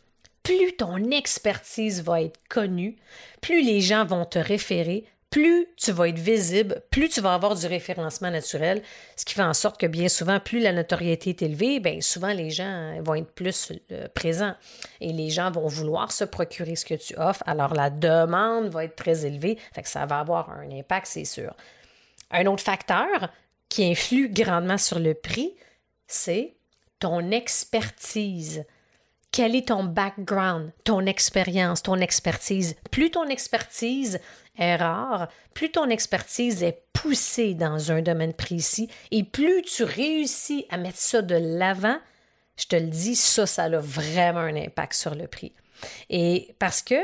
plus 0.43 0.75
ton 0.77 1.11
expertise 1.11 2.03
va 2.03 2.23
être 2.23 2.41
connue, 2.49 2.97
plus 3.43 3.63
les 3.63 3.81
gens 3.81 4.07
vont 4.07 4.25
te 4.25 4.39
référer, 4.39 5.05
plus 5.33 5.67
tu 5.79 5.93
vas 5.93 6.11
être 6.11 6.19
visible, 6.19 6.83
plus 6.91 7.09
tu 7.09 7.23
vas 7.23 7.33
avoir 7.33 7.57
du 7.57 7.67
référencement 7.67 8.31
naturel, 8.31 8.83
ce 9.17 9.25
qui 9.25 9.33
fait 9.35 9.43
en 9.43 9.55
sorte 9.55 9.81
que 9.81 9.87
bien 9.87 10.09
souvent, 10.09 10.39
plus 10.39 10.61
la 10.61 10.73
notoriété 10.73 11.31
est 11.31 11.41
élevée, 11.41 11.81
bien 11.81 12.03
souvent 12.03 12.35
les 12.35 12.51
gens 12.51 13.01
vont 13.03 13.15
être 13.15 13.33
plus 13.33 13.73
euh, 13.91 14.09
présents 14.15 14.55
et 15.01 15.11
les 15.11 15.31
gens 15.31 15.51
vont 15.51 15.67
vouloir 15.67 16.13
se 16.13 16.25
procurer 16.25 16.77
ce 16.77 16.85
que 16.85 16.95
tu 16.95 17.17
offres. 17.17 17.43
Alors 17.47 17.73
la 17.73 17.89
demande 17.89 18.69
va 18.69 18.85
être 18.85 18.95
très 18.95 19.25
élevée, 19.25 19.59
fait 19.75 19.83
que 19.83 19.89
ça 19.89 20.05
va 20.05 20.21
avoir 20.21 20.51
un 20.51 20.71
impact, 20.71 21.07
c'est 21.07 21.25
sûr. 21.25 21.57
Un 22.31 22.45
autre 22.47 22.63
facteur 22.63 23.31
qui 23.71 23.91
influe 23.91 24.29
grandement 24.29 24.79
sur 24.79 24.99
le 24.99 25.15
prix, 25.15 25.55
c'est 26.07 26.57
ton 26.99 27.31
expertise. 27.31 28.65
Quel 29.33 29.57
est 29.57 29.69
ton 29.69 29.85
background, 29.85 30.73
ton 30.85 31.07
expérience, 31.07 31.83
ton 31.83 31.97
expertise? 31.97 32.77
Plus 32.91 33.11
ton 33.11 33.29
expertise 33.29 34.21
est 34.59 34.77
rare, 34.77 35.29
plus 35.55 35.71
ton 35.71 35.89
expertise 35.89 36.63
est 36.63 36.83
poussée 36.93 37.55
dans 37.55 37.91
un 37.91 38.03
domaine 38.03 38.35
précis 38.35 38.91
et 39.11 39.25
plus 39.25 39.63
tu 39.63 39.85
réussis 39.85 40.67
à 40.69 40.77
mettre 40.77 40.99
ça 40.99 41.23
de 41.23 41.35
l'avant, 41.35 41.97
je 42.59 42.67
te 42.67 42.77
le 42.77 42.89
dis, 42.89 43.17
ça, 43.17 43.47
ça 43.47 43.65
a 43.65 43.79
vraiment 43.79 44.41
un 44.41 44.55
impact 44.55 44.93
sur 44.93 45.15
le 45.15 45.27
prix. 45.27 45.55
Et 46.11 46.55
parce 46.59 46.83
que 46.83 47.01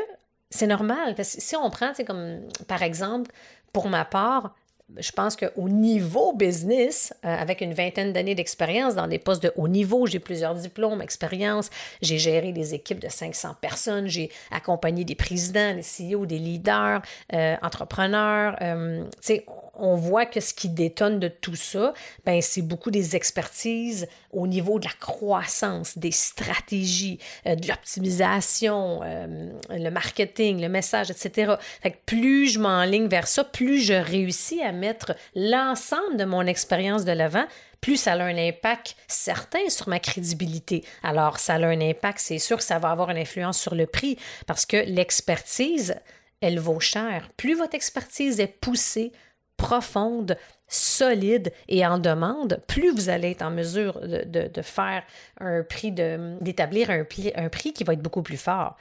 c'est 0.51 0.67
normal, 0.67 1.15
parce 1.15 1.37
que 1.37 1.41
si 1.41 1.57
on 1.57 1.71
prend, 1.71 1.93
c'est 1.95 2.05
comme, 2.05 2.41
par 2.69 2.83
exemple, 2.83 3.31
pour 3.73 3.89
ma 3.89 4.05
part, 4.05 4.55
je 4.97 5.13
pense 5.13 5.37
qu'au 5.37 5.69
niveau 5.69 6.33
business, 6.33 7.13
euh, 7.25 7.37
avec 7.37 7.61
une 7.61 7.75
vingtaine 7.75 8.13
d'années 8.13 8.35
d'expérience 8.35 8.95
dans 8.95 9.07
des 9.07 9.19
postes 9.19 9.43
de 9.43 9.53
haut 9.57 9.69
niveau, 9.69 10.07
j'ai 10.07 10.19
plusieurs 10.19 10.55
diplômes, 10.55 11.03
expérience, 11.03 11.69
j'ai 12.01 12.19
géré 12.19 12.53
des 12.53 12.75
équipes 12.75 13.01
de 13.01 13.09
500 13.09 13.57
personnes, 13.61 14.07
j'ai 14.07 14.31
accompagné 14.51 15.05
des 15.05 15.15
présidents, 15.15 15.75
des 15.75 15.83
CEO, 16.15 16.25
des 16.25 16.39
leaders, 16.39 17.03
euh, 17.35 17.57
entrepreneurs. 17.63 18.57
Euh, 18.63 19.05
tu 19.23 19.41
on 19.79 19.95
voit 19.95 20.27
que 20.27 20.41
ce 20.41 20.53
qui 20.53 20.69
détonne 20.69 21.21
de 21.21 21.29
tout 21.29 21.57
ça, 21.57 21.95
ben 22.25 22.43
c'est 22.43 22.63
beaucoup 22.63 22.91
des 22.91 23.17
expertises 23.17 24.07
au 24.33 24.47
niveau 24.47 24.79
de 24.79 24.85
la 24.85 24.93
croissance, 25.01 25.97
des 25.97 26.11
stratégies, 26.11 27.19
de 27.47 27.67
l'optimisation, 27.67 29.01
le 29.03 29.91
marketing, 29.91 30.61
le 30.61 30.69
message, 30.69 31.11
etc. 31.11 31.55
Fait 31.83 31.93
que 31.93 31.99
plus 32.05 32.49
je 32.49 32.59
m'enligne 32.59 33.09
vers 33.09 33.27
ça, 33.27 33.45
plus 33.45 33.81
je 33.81 33.95
réussis 33.95 34.61
à 34.63 34.73
mettre 34.73 35.15
l'ensemble 35.35 36.17
de 36.17 36.25
mon 36.25 36.43
expérience 36.43 37.05
de 37.05 37.13
l'avant, 37.13 37.47
plus 37.81 37.97
ça 37.97 38.15
a 38.15 38.23
un 38.23 38.37
impact 38.37 38.97
certain 39.07 39.69
sur 39.69 39.89
ma 39.89 40.01
crédibilité. 40.01 40.85
Alors, 41.03 41.39
ça 41.39 41.55
a 41.55 41.65
un 41.65 41.81
impact, 41.81 42.19
c'est 42.19 42.39
sûr 42.39 42.57
que 42.57 42.65
ça 42.65 42.79
va 42.79 42.91
avoir 42.91 43.11
une 43.11 43.19
influence 43.19 43.61
sur 43.61 43.75
le 43.75 43.87
prix 43.87 44.19
parce 44.47 44.67
que 44.67 44.77
l'expertise, 44.77 45.95
elle 46.41 46.59
vaut 46.59 46.81
cher. 46.81 47.31
Plus 47.37 47.55
votre 47.55 47.75
expertise 47.75 48.41
est 48.41 48.49
poussée, 48.61 49.13
profonde, 49.59 50.39
solide 50.69 51.53
et 51.69 51.85
en 51.85 51.99
demande, 51.99 52.63
plus 52.67 52.91
vous 52.93 53.11
allez 53.11 53.33
être 53.33 53.43
en 53.43 53.51
mesure 53.51 54.01
de, 54.01 54.63
faire 54.63 55.03
un 55.41 55.63
prix, 55.63 55.93
d'établir 55.93 56.89
un, 56.91 57.05
prix 57.05 57.73
qui 57.75 57.85
va 57.85 57.93
être 57.93 58.03
beaucoup 58.03 58.23
plus 58.23 58.39
fort. 58.39 58.77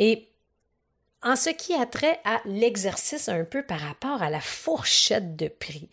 Et 0.00 0.28
en 1.22 1.36
ce 1.36 1.50
qui 1.50 1.74
a 1.74 1.86
trait 1.86 2.20
à 2.24 2.40
l'exercice 2.44 3.28
un 3.28 3.44
peu 3.44 3.62
par 3.62 3.80
rapport 3.80 4.22
à 4.22 4.30
la 4.30 4.40
fourchette 4.40 5.36
de 5.36 5.48
prix. 5.48 5.88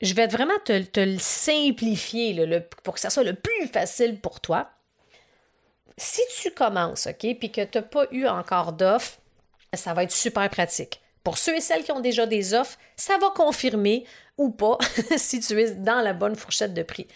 Je 0.00 0.14
vais 0.14 0.26
vraiment 0.26 0.58
te, 0.64 1.00
le 1.00 1.18
simplifier 1.18 2.64
pour 2.82 2.94
que 2.94 3.00
ça 3.00 3.10
soit 3.10 3.24
le 3.24 3.34
plus 3.34 3.66
facile 3.68 4.18
pour 4.20 4.40
toi. 4.40 4.70
Si 5.96 6.22
tu 6.40 6.50
commences, 6.50 7.06
OK, 7.06 7.36
puis 7.38 7.52
que 7.52 7.64
tu 7.64 7.78
n'as 7.78 7.82
pas 7.82 8.06
eu 8.10 8.26
encore 8.26 8.72
d'offres, 8.72 9.18
ça 9.74 9.94
va 9.94 10.02
être 10.02 10.12
super 10.12 10.48
pratique. 10.50 11.00
Pour 11.24 11.38
ceux 11.38 11.56
et 11.56 11.60
celles 11.60 11.84
qui 11.84 11.92
ont 11.92 12.00
déjà 12.00 12.26
des 12.26 12.54
offres, 12.54 12.78
ça 12.96 13.16
va 13.18 13.30
confirmer 13.30 14.04
ou 14.38 14.50
pas 14.50 14.78
si 15.16 15.40
tu 15.40 15.60
es 15.60 15.72
dans 15.72 16.00
la 16.00 16.12
bonne 16.12 16.34
fourchette 16.34 16.74
de 16.74 16.82
prix. 16.82 17.06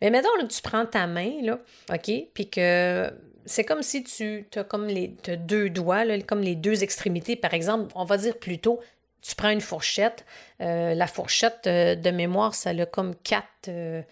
Mais 0.00 0.10
maintenant, 0.10 0.30
que 0.40 0.46
tu 0.46 0.60
prends 0.60 0.86
ta 0.86 1.06
main, 1.06 1.32
là, 1.42 1.58
OK, 1.92 2.10
puis 2.34 2.50
que 2.50 3.10
c'est 3.46 3.64
comme 3.64 3.82
si 3.82 4.04
tu 4.04 4.46
as 4.56 4.64
comme 4.64 4.86
les 4.86 5.08
deux 5.08 5.70
doigts, 5.70 6.04
comme 6.26 6.40
les 6.40 6.56
deux 6.56 6.82
extrémités. 6.82 7.36
Par 7.36 7.54
exemple, 7.54 7.92
on 7.94 8.04
va 8.04 8.16
dire 8.16 8.38
plutôt, 8.38 8.80
tu 9.22 9.34
prends 9.34 9.50
une 9.50 9.60
fourchette. 9.60 10.24
Euh, 10.60 10.94
la 10.94 11.06
fourchette 11.06 11.66
euh, 11.66 11.94
de 11.94 12.10
mémoire, 12.10 12.54
ça 12.54 12.70
a 12.70 12.86
comme 12.86 13.14
quatre. 13.16 13.68
Euh, 13.68 14.02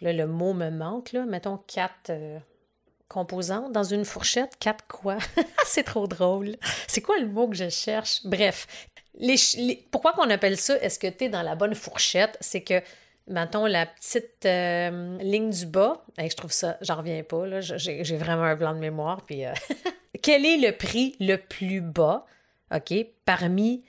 là, 0.00 0.12
le 0.12 0.26
mot 0.26 0.52
me 0.52 0.70
manque, 0.70 1.12
là. 1.12 1.24
Mettons 1.24 1.58
quatre 1.66 2.12
composantes 3.08 3.72
dans 3.72 3.84
une 3.84 4.04
fourchette. 4.04 4.56
Quatre 4.60 4.86
quoi? 4.86 5.18
c'est 5.64 5.84
trop 5.84 6.06
drôle. 6.06 6.56
C'est 6.86 7.00
quoi 7.00 7.18
le 7.18 7.26
mot 7.26 7.48
que 7.48 7.56
je 7.56 7.68
cherche? 7.68 8.20
Bref. 8.24 8.66
pourquoi 9.90 10.12
qu'on 10.12 10.30
appelle 10.30 10.56
ça 10.56 10.76
est-ce 10.78 10.98
que 10.98 11.08
tu 11.08 11.24
es 11.24 11.28
dans 11.28 11.42
la 11.42 11.54
bonne 11.54 11.74
fourchette? 11.74 12.36
C'est 12.40 12.62
que 12.62 12.82
mettons, 13.28 13.66
la 13.66 13.86
petite 13.86 14.44
euh, 14.46 15.18
ligne 15.18 15.50
du 15.50 15.66
bas, 15.66 16.02
je 16.18 16.34
trouve 16.34 16.52
ça, 16.52 16.76
j'en 16.80 16.96
reviens 16.96 17.22
pas, 17.22 17.60
j'ai 17.60 18.16
vraiment 18.16 18.44
un 18.44 18.56
blanc 18.56 18.74
de 18.74 18.78
mémoire. 18.78 19.22
Puis, 19.22 19.44
euh, 19.44 19.52
quel 20.22 20.44
est 20.44 20.56
le 20.56 20.72
prix 20.76 21.16
le 21.20 21.36
plus 21.36 21.80
bas, 21.80 22.26
OK, 22.74 22.94
parmi, 23.24 23.84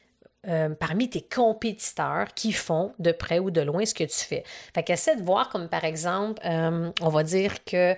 euh, 0.48 0.70
parmi 0.70 1.10
tes 1.10 1.22
compétiteurs 1.22 2.34
qui 2.36 2.52
font 2.52 2.94
de 3.00 3.12
près 3.12 3.40
ou 3.40 3.52
de 3.52 3.62
loin 3.62 3.86
ce 3.86 3.94
que 3.94 4.04
tu 4.04 4.20
fais? 4.20 4.44
Fait 4.74 4.84
qu'essaie 4.84 5.16
de 5.16 5.24
voir, 5.24 5.50
comme 5.50 5.70
par 5.70 5.86
exemple, 5.86 6.42
on 6.46 7.10
va 7.10 7.24
dire 7.24 7.64
que 7.64 7.96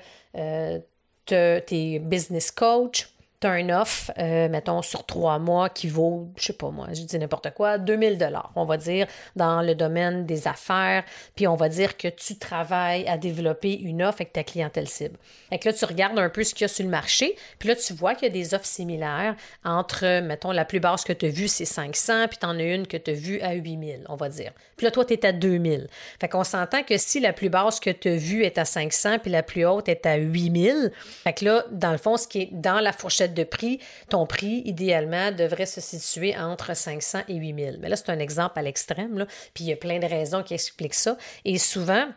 es 1.31 1.99
business 1.99 2.53
coach, 2.53 3.05
tu 3.41 3.47
as 3.47 3.51
un 3.51 3.69
offre, 3.69 4.11
euh, 4.19 4.47
mettons, 4.49 4.83
sur 4.83 5.05
trois 5.05 5.39
mois 5.39 5.69
qui 5.69 5.87
vaut, 5.87 6.29
je 6.37 6.45
sais 6.45 6.53
pas 6.53 6.69
moi, 6.69 6.87
je 6.93 7.01
dis 7.01 7.17
n'importe 7.17 7.51
quoi, 7.55 7.79
2000 7.79 8.19
dollars, 8.19 8.51
on 8.55 8.65
va 8.65 8.77
dire, 8.77 9.07
dans 9.35 9.63
le 9.63 9.73
domaine 9.73 10.27
des 10.27 10.47
affaires, 10.47 11.03
puis 11.35 11.47
on 11.47 11.55
va 11.55 11.67
dire 11.67 11.97
que 11.97 12.07
tu 12.07 12.37
travailles 12.37 13.07
à 13.07 13.17
développer 13.17 13.73
une 13.79 14.03
offre 14.03 14.21
avec 14.21 14.33
ta 14.33 14.43
clientèle 14.43 14.87
cible. 14.87 15.17
Et 15.51 15.57
que 15.57 15.67
là, 15.67 15.73
tu 15.73 15.83
regardes 15.85 16.19
un 16.19 16.29
peu 16.29 16.43
ce 16.43 16.53
qu'il 16.53 16.61
y 16.61 16.65
a 16.65 16.67
sur 16.67 16.85
le 16.85 16.91
marché, 16.91 17.35
puis 17.57 17.67
là, 17.69 17.75
tu 17.75 17.93
vois 17.93 18.13
qu'il 18.13 18.27
y 18.27 18.31
a 18.31 18.33
des 18.33 18.53
offres 18.53 18.65
similaires 18.65 19.35
entre, 19.65 20.21
mettons, 20.21 20.51
la 20.51 20.63
plus 20.63 20.79
basse 20.79 21.03
que 21.03 21.13
tu 21.13 21.25
as 21.25 21.29
vue, 21.29 21.47
c'est 21.47 21.65
500, 21.65 22.27
puis 22.27 22.37
tu 22.37 22.45
en 22.45 22.59
as 22.59 22.63
une 22.63 22.85
que 22.85 22.97
tu 22.97 23.09
as 23.09 23.15
vue 23.15 23.41
à 23.41 23.53
8000, 23.53 24.05
on 24.07 24.15
va 24.15 24.29
dire. 24.29 24.51
Puis 24.77 24.85
là, 24.85 24.91
toi, 24.91 25.03
tu 25.03 25.13
es 25.13 25.25
à 25.25 25.31
2000. 25.31 25.87
Fait 26.19 26.27
qu'on 26.27 26.43
s'entend 26.43 26.83
que 26.83 26.97
si 26.97 27.19
la 27.19 27.33
plus 27.33 27.49
basse 27.49 27.79
que 27.79 27.89
tu 27.89 28.09
as 28.09 28.15
vue 28.15 28.43
est 28.43 28.59
à 28.59 28.65
500, 28.65 29.17
puis 29.19 29.31
la 29.31 29.41
plus 29.41 29.65
haute 29.65 29.89
est 29.89 30.05
à 30.05 30.15
8000, 30.15 30.91
fait 31.23 31.33
que 31.33 31.45
là, 31.45 31.65
dans 31.71 31.91
le 31.91 31.97
fond, 31.97 32.17
ce 32.17 32.27
qui 32.27 32.41
est 32.41 32.49
dans 32.51 32.79
la 32.79 32.93
fourchette 32.93 33.30
de 33.33 33.43
prix, 33.43 33.79
ton 34.09 34.25
prix, 34.25 34.61
idéalement, 34.65 35.31
devrait 35.31 35.65
se 35.65 35.81
situer 35.81 36.35
entre 36.37 36.75
500 36.75 37.23
et 37.27 37.35
8000. 37.35 37.79
Mais 37.81 37.89
là, 37.89 37.95
c'est 37.95 38.09
un 38.09 38.19
exemple 38.19 38.59
à 38.59 38.61
l'extrême, 38.61 39.25
puis 39.53 39.65
il 39.65 39.67
y 39.67 39.73
a 39.73 39.77
plein 39.77 39.99
de 39.99 40.05
raisons 40.05 40.43
qui 40.43 40.53
expliquent 40.53 40.93
ça. 40.93 41.17
Et 41.45 41.57
souvent, 41.57 42.07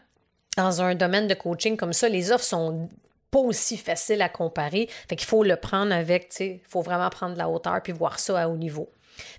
dans 0.57 0.83
un 0.83 0.95
domaine 0.95 1.27
de 1.27 1.35
coaching 1.35 1.77
comme 1.77 1.93
ça, 1.93 2.09
les 2.09 2.33
offres 2.33 2.45
sont 2.45 2.89
pas 3.31 3.41
aussi 3.41 3.77
faciles 3.77 4.23
à 4.23 4.29
comparer. 4.29 4.89
Fait 5.09 5.17
qu'il 5.17 5.27
faut 5.27 5.43
le 5.43 5.57
prendre 5.57 5.93
avec, 5.93 6.29
tu 6.29 6.37
sais, 6.37 6.61
il 6.65 6.69
faut 6.69 6.83
vraiment 6.83 7.11
prendre 7.11 7.37
la 7.37 7.49
hauteur 7.49 7.83
puis 7.83 7.93
voir 7.93 8.19
ça 8.19 8.41
à 8.41 8.49
haut 8.49 8.57
niveau. 8.57 8.89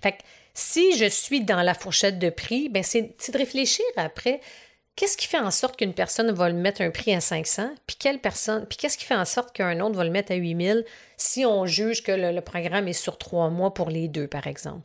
Fait 0.02 0.12
que 0.12 0.18
si 0.52 0.96
je 0.96 1.06
suis 1.06 1.44
dans 1.44 1.62
la 1.62 1.74
fourchette 1.74 2.18
de 2.18 2.30
prix, 2.30 2.68
ben 2.68 2.82
c'est 2.82 3.02
de 3.02 3.38
réfléchir 3.38 3.84
après 3.96 4.40
Qu'est-ce 4.96 5.18
qui 5.18 5.26
fait 5.26 5.38
en 5.38 5.50
sorte 5.50 5.76
qu'une 5.76 5.92
personne 5.92 6.32
va 6.32 6.48
le 6.48 6.54
mettre 6.54 6.80
un 6.80 6.90
prix 6.90 7.14
à 7.14 7.20
500, 7.20 7.74
puis 7.86 7.96
qu'est-ce 7.98 8.96
qui 8.96 9.04
fait 9.04 9.14
en 9.14 9.26
sorte 9.26 9.54
qu'un 9.54 9.78
autre 9.80 9.94
va 9.94 10.04
le 10.04 10.10
mettre 10.10 10.32
à 10.32 10.36
8000 10.36 10.86
si 11.18 11.44
on 11.44 11.66
juge 11.66 12.02
que 12.02 12.12
le, 12.12 12.40
programme 12.40 12.88
est 12.88 12.94
sur 12.94 13.18
trois 13.18 13.50
mois 13.50 13.74
pour 13.74 13.90
les 13.90 14.08
deux, 14.08 14.26
par 14.26 14.46
exemple? 14.46 14.80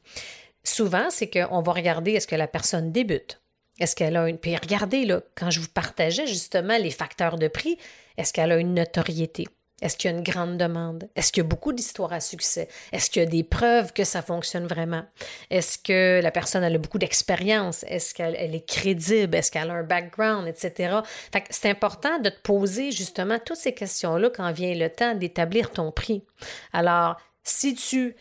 Souvent, 0.66 1.10
c'est 1.10 1.30
qu'on 1.30 1.62
va 1.62 1.72
regarder 1.72 2.12
est-ce 2.12 2.28
que 2.28 2.36
la 2.36 2.50
personne 2.50 2.92
débute? 2.92 3.42
Est-ce 3.80 3.96
qu'elle 3.96 4.18
a 4.18 4.28
une. 4.28 4.38
Puis 4.38 4.56
regardez, 4.58 5.06
là, 5.06 5.22
quand 5.34 5.50
je 5.50 5.62
vous 5.62 5.70
partageais 5.70 6.28
justement 6.28 6.78
les 6.78 6.92
facteurs 6.92 7.38
de 7.38 7.48
prix, 7.48 7.78
est-ce 8.18 8.34
qu'elle 8.34 8.52
a 8.52 8.58
une 8.58 8.74
notoriété? 8.74 9.48
Est-ce 9.82 9.98
qu'il 9.98 10.12
y 10.12 10.14
a 10.14 10.18
une 10.18 10.24
grande 10.24 10.58
demande? 10.58 11.10
Est-ce 11.16 11.32
qu'il 11.32 11.44
y 11.44 11.46
a 11.46 11.50
beaucoup 11.50 11.74
d'histoires 11.74 12.14
à 12.14 12.20
succès? 12.20 12.68
Est-ce 12.92 13.10
qu'il 13.10 13.22
y 13.22 13.26
a 13.26 13.30
des 13.30 13.44
preuves 13.44 13.94
que 13.94 14.04
ça 14.04 14.22
fonctionne 14.22 14.68
vraiment? 14.68 15.04
Est-ce 15.50 15.78
que 15.78 16.22
la 16.22 16.32
personne 16.32 16.64
a 16.64 16.78
beaucoup 16.78 17.00
d'expérience? 17.00 17.84
Est-ce 17.88 18.14
qu'elle 18.14 18.36
est 18.36 18.68
crédible? 18.68 19.36
Est-ce 19.36 19.52
qu'elle 19.52 19.70
a 19.70 19.74
un 19.74 19.84
background, 19.84 20.48
etc.? 20.48 21.00
c'est 21.50 21.70
important 21.70 22.20
de 22.20 22.30
te 22.30 22.40
poser 22.42 22.92
justement 22.92 23.38
toutes 23.44 23.58
ces 23.58 23.74
questions-là 23.74 24.30
quand 24.30 24.52
vient 24.52 24.74
le 24.76 24.90
temps 24.90 25.16
d'établir 25.16 25.72
ton 25.72 25.92
prix. 25.92 26.24
Alors, 26.74 27.18
si 27.44 27.76
tu 27.76 28.16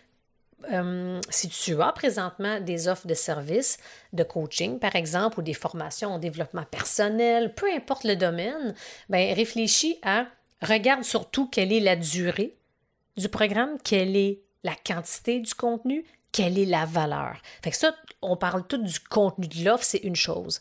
euh, 0.72 1.20
si 1.30 1.48
tu 1.48 1.80
as 1.80 1.92
présentement 1.92 2.60
des 2.60 2.88
offres 2.88 3.06
de 3.06 3.14
services, 3.14 3.78
de 4.12 4.22
coaching, 4.22 4.78
par 4.78 4.94
exemple, 4.94 5.40
ou 5.40 5.42
des 5.42 5.54
formations 5.54 6.10
en 6.10 6.18
développement 6.18 6.64
personnel, 6.64 7.54
peu 7.54 7.66
importe 7.72 8.04
le 8.04 8.16
domaine, 8.16 8.74
ben, 9.08 9.34
réfléchis 9.34 9.98
à, 10.02 10.26
regarde 10.62 11.04
surtout 11.04 11.48
quelle 11.48 11.72
est 11.72 11.80
la 11.80 11.96
durée 11.96 12.56
du 13.16 13.28
programme, 13.28 13.78
quelle 13.82 14.16
est 14.16 14.40
la 14.62 14.74
quantité 14.74 15.40
du 15.40 15.54
contenu, 15.54 16.04
quelle 16.32 16.58
est 16.58 16.66
la 16.66 16.84
valeur. 16.84 17.36
Fait 17.62 17.70
que 17.70 17.76
ça, 17.76 17.94
on 18.22 18.36
parle 18.36 18.66
tout 18.66 18.78
du 18.78 19.00
contenu 19.00 19.48
de 19.48 19.64
l'offre, 19.64 19.84
c'est 19.84 19.98
une 19.98 20.16
chose. 20.16 20.60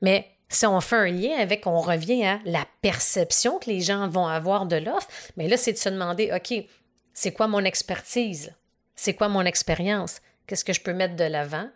Mais 0.00 0.28
si 0.48 0.66
on 0.66 0.80
fait 0.80 0.96
un 0.96 1.10
lien 1.10 1.36
avec, 1.38 1.66
on 1.66 1.80
revient 1.80 2.24
à 2.24 2.40
la 2.44 2.66
perception 2.80 3.58
que 3.58 3.70
les 3.70 3.80
gens 3.80 4.08
vont 4.08 4.26
avoir 4.26 4.66
de 4.66 4.76
l'offre, 4.76 5.08
mais 5.36 5.48
là, 5.48 5.56
c'est 5.56 5.72
de 5.72 5.78
se 5.78 5.88
demander, 5.88 6.32
OK, 6.34 6.64
c'est 7.12 7.32
quoi 7.32 7.46
mon 7.46 7.64
expertise? 7.64 8.52
C'est 8.96 9.14
quoi 9.14 9.28
mon 9.28 9.42
expérience? 9.42 10.20
Qu'est-ce 10.46 10.64
que 10.64 10.72
je 10.72 10.80
peux 10.80 10.92
mettre 10.92 11.16
de 11.16 11.24
l'avant 11.24 11.68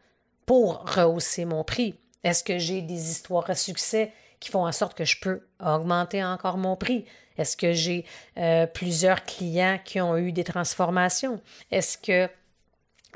pour 0.47 0.85
rehausser 0.95 1.45
mon 1.45 1.65
prix? 1.65 1.97
Est-ce 2.25 2.45
que 2.45 2.59
j'ai 2.59 2.83
des 2.83 3.11
histoires 3.11 3.49
à 3.49 3.55
succès? 3.55 4.13
Qui 4.41 4.51
font 4.51 4.67
en 4.67 4.73
sorte 4.73 4.97
que 4.97 5.05
je 5.05 5.19
peux 5.21 5.43
augmenter 5.65 6.25
encore 6.25 6.59
mon 6.59 6.77
prix? 6.77 7.05
Est-ce 7.39 7.57
que 7.57 7.73
j'ai 7.73 8.05
euh, 8.37 8.67
plusieurs 8.67 9.25
clients 9.25 9.79
qui 9.85 10.01
ont 10.01 10.17
eu 10.17 10.33
des 10.33 10.45
transformations? 10.45 11.41
Est-ce 11.71 11.97
que 11.97 12.29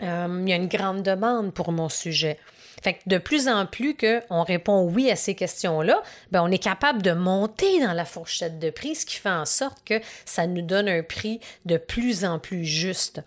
euh, 0.03 0.43
il 0.43 0.49
y 0.49 0.53
a 0.53 0.57
une 0.57 0.69
grande 0.69 1.03
demande 1.03 1.53
pour 1.53 1.73
mon 1.73 1.89
sujet? 1.89 2.39
Fait 2.83 2.95
que 2.95 3.01
de 3.07 3.19
plus 3.19 3.49
en 3.49 3.65
plus 3.67 3.97
qu'on 3.97 4.43
répond 4.43 4.83
oui 4.83 5.11
à 5.11 5.17
ces 5.17 5.35
questions-là, 5.35 6.03
ben 6.33 6.43
on 6.43 6.51
est 6.51 6.59
capable 6.59 7.01
de 7.03 7.13
monter 7.13 7.81
dans 7.81 7.93
la 7.93 8.05
fourchette 8.05 8.59
de 8.59 8.71
prix, 8.71 8.97
ce 8.97 9.07
qui 9.07 9.17
fait 9.17 9.29
en 9.29 9.45
sorte 9.45 9.79
que 9.85 10.01
ça 10.25 10.47
nous 10.47 10.63
donne 10.63 10.89
un 10.89 11.03
prix 11.03 11.41
de 11.65 11.77
plus 11.77 12.25
en 12.25 12.41
plus 12.41 12.65
juste. 12.65 13.21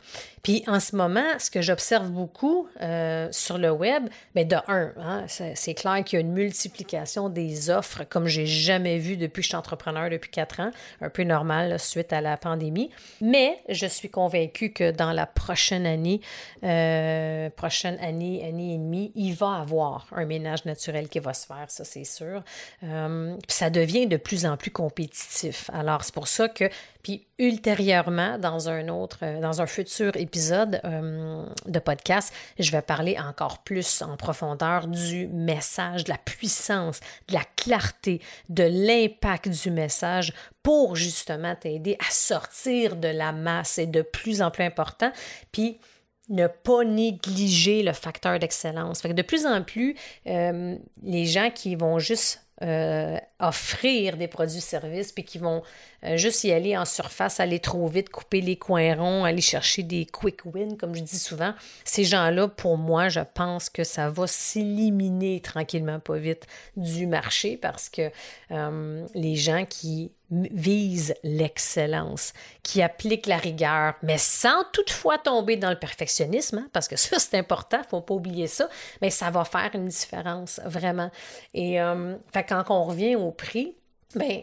Puis 0.45 0.63
en 0.67 0.79
ce 0.79 0.95
moment, 0.95 1.25
ce 1.39 1.49
que 1.49 1.63
j'observe 1.63 2.11
beaucoup 2.11 2.67
euh, 2.79 3.27
sur 3.31 3.57
le 3.57 3.71
web, 3.71 4.03
bien 4.35 4.45
de 4.45 4.55
un, 4.67 4.93
hein, 4.99 5.25
c'est 5.27 5.73
clair 5.73 6.03
qu'il 6.03 6.19
y 6.19 6.21
a 6.21 6.23
une 6.23 6.33
multiplication 6.33 7.29
des 7.29 7.71
offres 7.71 8.03
comme 8.03 8.27
j'ai 8.27 8.45
jamais 8.45 8.99
vu 8.99 9.17
depuis 9.17 9.41
que 9.41 9.45
je 9.45 9.47
suis 9.47 9.55
entrepreneur 9.55 10.07
depuis 10.07 10.29
quatre 10.29 10.59
ans, 10.59 10.69
un 11.01 11.09
peu 11.09 11.23
normal 11.23 11.79
suite 11.79 12.13
à 12.13 12.21
la 12.21 12.37
pandémie. 12.37 12.91
Mais 13.21 13.57
je 13.69 13.87
suis 13.87 14.11
convaincue 14.11 14.71
que 14.71 14.91
dans 14.91 15.13
la 15.13 15.25
prochaine 15.25 15.87
année, 15.87 16.21
euh, 16.63 17.49
prochaine 17.49 17.97
année, 17.99 18.47
année 18.47 18.75
et 18.75 18.77
demie, 18.77 19.11
il 19.15 19.33
va 19.33 19.61
avoir 19.61 20.05
un 20.11 20.25
ménage 20.25 20.63
naturel 20.65 21.09
qui 21.09 21.17
va 21.17 21.33
se 21.33 21.47
faire, 21.47 21.65
ça 21.69 21.83
c'est 21.85 22.03
sûr. 22.03 22.43
Euh, 22.83 23.35
ça 23.47 23.71
devient 23.71 24.05
de 24.05 24.17
plus 24.17 24.45
en 24.45 24.57
plus 24.57 24.69
compétitif. 24.69 25.71
Alors 25.73 26.03
c'est 26.03 26.13
pour 26.13 26.27
ça 26.27 26.49
que 26.49 26.69
puis 27.01 27.27
ultérieurement, 27.37 28.39
dans 28.39 28.67
un 28.67 28.87
autre, 28.87 29.39
dans 29.39 29.61
un 29.61 29.67
futur 29.67 30.15
épisode 30.15 30.34
euh, 30.37 31.45
de 31.65 31.79
podcast, 31.79 32.33
je 32.59 32.71
vais 32.71 32.81
parler 32.81 33.17
encore 33.19 33.59
plus 33.59 34.01
en 34.01 34.17
profondeur 34.17 34.87
du 34.87 35.27
message, 35.27 36.03
de 36.03 36.09
la 36.09 36.17
puissance, 36.17 36.99
de 37.27 37.33
la 37.33 37.43
clarté, 37.55 38.21
de 38.49 38.63
l'impact 38.63 39.49
du 39.49 39.71
message 39.71 40.33
pour 40.63 40.95
justement 40.95 41.55
t'aider 41.55 41.97
à 41.99 42.11
sortir 42.11 42.95
de 42.95 43.07
la 43.07 43.31
masse 43.31 43.77
et 43.77 43.87
de 43.87 44.01
plus 44.01 44.41
en 44.41 44.51
plus 44.51 44.63
important. 44.63 45.11
Puis 45.51 45.79
ne 46.29 46.47
pas 46.47 46.83
négliger 46.83 47.83
le 47.83 47.93
facteur 47.93 48.39
d'excellence. 48.39 49.03
de 49.03 49.21
plus 49.21 49.45
en 49.45 49.61
plus, 49.61 49.95
euh, 50.25 50.75
les 51.03 51.25
gens 51.25 51.51
qui 51.51 51.75
vont 51.75 51.99
juste 51.99 52.41
offrir 53.39 54.15
des 54.15 54.29
produits-services, 54.29 55.11
puis 55.11 55.25
qui 55.25 55.37
vont 55.37 55.61
euh, 56.05 56.17
juste 56.17 56.43
y 56.43 56.51
aller 56.51 56.77
en 56.77 56.85
surface, 56.85 57.39
aller 57.39 57.59
trop 57.59 57.87
vite, 57.87 58.09
couper 58.09 58.41
les 58.41 58.55
coins 58.55 58.95
ronds, 58.95 59.23
aller 59.23 59.41
chercher 59.41 59.83
des 59.83 60.05
quick 60.05 60.45
wins, 60.45 60.77
comme 60.77 60.95
je 60.95 61.01
dis 61.01 61.19
souvent. 61.19 61.53
Ces 61.83 62.03
gens-là, 62.03 62.47
pour 62.47 62.77
moi, 62.77 63.09
je 63.09 63.21
pense 63.33 63.69
que 63.69 63.83
ça 63.83 64.09
va 64.09 64.27
s'éliminer 64.27 65.41
tranquillement, 65.41 65.99
pas 65.99 66.17
vite, 66.17 66.45
du 66.77 67.07
marché 67.07 67.57
parce 67.57 67.89
que 67.89 68.11
euh, 68.51 69.05
les 69.15 69.35
gens 69.35 69.65
qui 69.65 70.11
visent 70.31 71.15
l'excellence, 71.23 72.33
qui 72.63 72.81
appliquent 72.81 73.27
la 73.27 73.37
rigueur, 73.37 73.93
mais 74.01 74.17
sans 74.17 74.63
toutefois 74.73 75.17
tomber 75.17 75.55
dans 75.55 75.69
le 75.69 75.79
perfectionnisme, 75.79 76.59
hein, 76.59 76.69
parce 76.73 76.87
que 76.87 76.95
ça, 76.95 77.19
c'est 77.19 77.37
important, 77.37 77.77
il 77.77 77.85
ne 77.85 77.87
faut 77.87 78.01
pas 78.01 78.13
oublier 78.13 78.47
ça, 78.47 78.67
mais 79.01 79.09
ça 79.09 79.29
va 79.29 79.45
faire 79.45 79.71
une 79.73 79.87
différence, 79.87 80.59
vraiment. 80.65 81.11
Et 81.53 81.81
euh, 81.81 82.15
quand 82.33 82.63
on 82.69 82.83
revient 82.83 83.15
au 83.15 83.31
prix, 83.31 83.75
ben, 84.15 84.41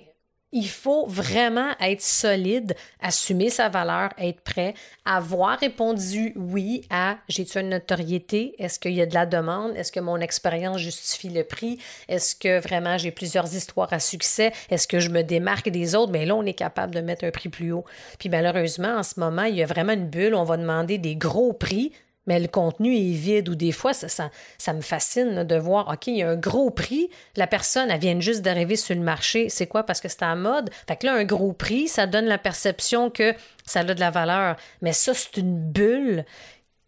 il 0.52 0.68
faut 0.68 1.06
vraiment 1.06 1.70
être 1.80 2.02
solide, 2.02 2.74
assumer 3.00 3.50
sa 3.50 3.68
valeur, 3.68 4.10
être 4.18 4.40
prêt, 4.40 4.74
avoir 5.04 5.58
répondu 5.58 6.32
oui 6.36 6.86
à 6.90 7.16
j'ai-tu 7.28 7.58
une 7.58 7.70
notoriété, 7.70 8.54
est-ce 8.58 8.78
qu'il 8.78 8.92
y 8.92 9.00
a 9.00 9.06
de 9.06 9.14
la 9.14 9.26
demande, 9.26 9.74
est-ce 9.76 9.90
que 9.90 10.00
mon 10.00 10.18
expérience 10.18 10.78
justifie 10.78 11.30
le 11.30 11.44
prix, 11.44 11.78
est-ce 12.08 12.36
que 12.36 12.60
vraiment 12.60 12.98
j'ai 12.98 13.10
plusieurs 13.10 13.54
histoires 13.54 13.92
à 13.92 13.98
succès, 13.98 14.52
est-ce 14.70 14.86
que 14.86 15.00
je 15.00 15.08
me 15.08 15.22
démarque 15.22 15.70
des 15.70 15.94
autres, 15.94 16.12
mais 16.12 16.20
ben 16.20 16.28
là 16.28 16.34
on 16.36 16.44
est 16.44 16.52
capable 16.52 16.94
de 16.94 17.00
mettre 17.00 17.24
un 17.24 17.30
prix 17.30 17.48
plus 17.48 17.72
haut. 17.72 17.84
Puis 18.18 18.28
malheureusement 18.28 18.96
en 18.96 19.02
ce 19.02 19.18
moment, 19.18 19.44
il 19.44 19.56
y 19.56 19.62
a 19.62 19.66
vraiment 19.66 19.92
une 19.92 20.08
bulle, 20.08 20.34
on 20.34 20.44
va 20.44 20.56
demander 20.56 20.98
des 20.98 21.16
gros 21.16 21.52
prix 21.52 21.92
mais 22.26 22.38
le 22.38 22.48
contenu 22.48 22.94
est 22.94 23.12
vide 23.12 23.48
ou 23.48 23.54
des 23.54 23.72
fois, 23.72 23.92
ça, 23.92 24.30
ça, 24.58 24.72
me 24.72 24.80
fascine 24.80 25.44
de 25.44 25.56
voir, 25.56 25.88
OK, 25.88 26.06
il 26.06 26.18
y 26.18 26.22
a 26.22 26.30
un 26.30 26.36
gros 26.36 26.70
prix, 26.70 27.10
la 27.36 27.46
personne, 27.46 27.90
elle 27.90 28.00
vient 28.00 28.18
juste 28.20 28.42
d'arriver 28.42 28.76
sur 28.76 28.94
le 28.94 29.00
marché. 29.00 29.48
C'est 29.48 29.66
quoi? 29.66 29.82
Parce 29.82 30.00
que 30.00 30.08
c'est 30.08 30.22
à 30.22 30.34
mode. 30.34 30.70
Fait 30.86 30.96
que 30.96 31.06
là, 31.06 31.14
un 31.14 31.24
gros 31.24 31.52
prix, 31.52 31.88
ça 31.88 32.06
donne 32.06 32.26
la 32.26 32.38
perception 32.38 33.10
que 33.10 33.34
ça 33.64 33.80
a 33.80 33.84
de 33.84 33.98
la 33.98 34.10
valeur. 34.10 34.56
Mais 34.82 34.92
ça, 34.92 35.14
c'est 35.14 35.36
une 35.36 35.58
bulle 35.58 36.24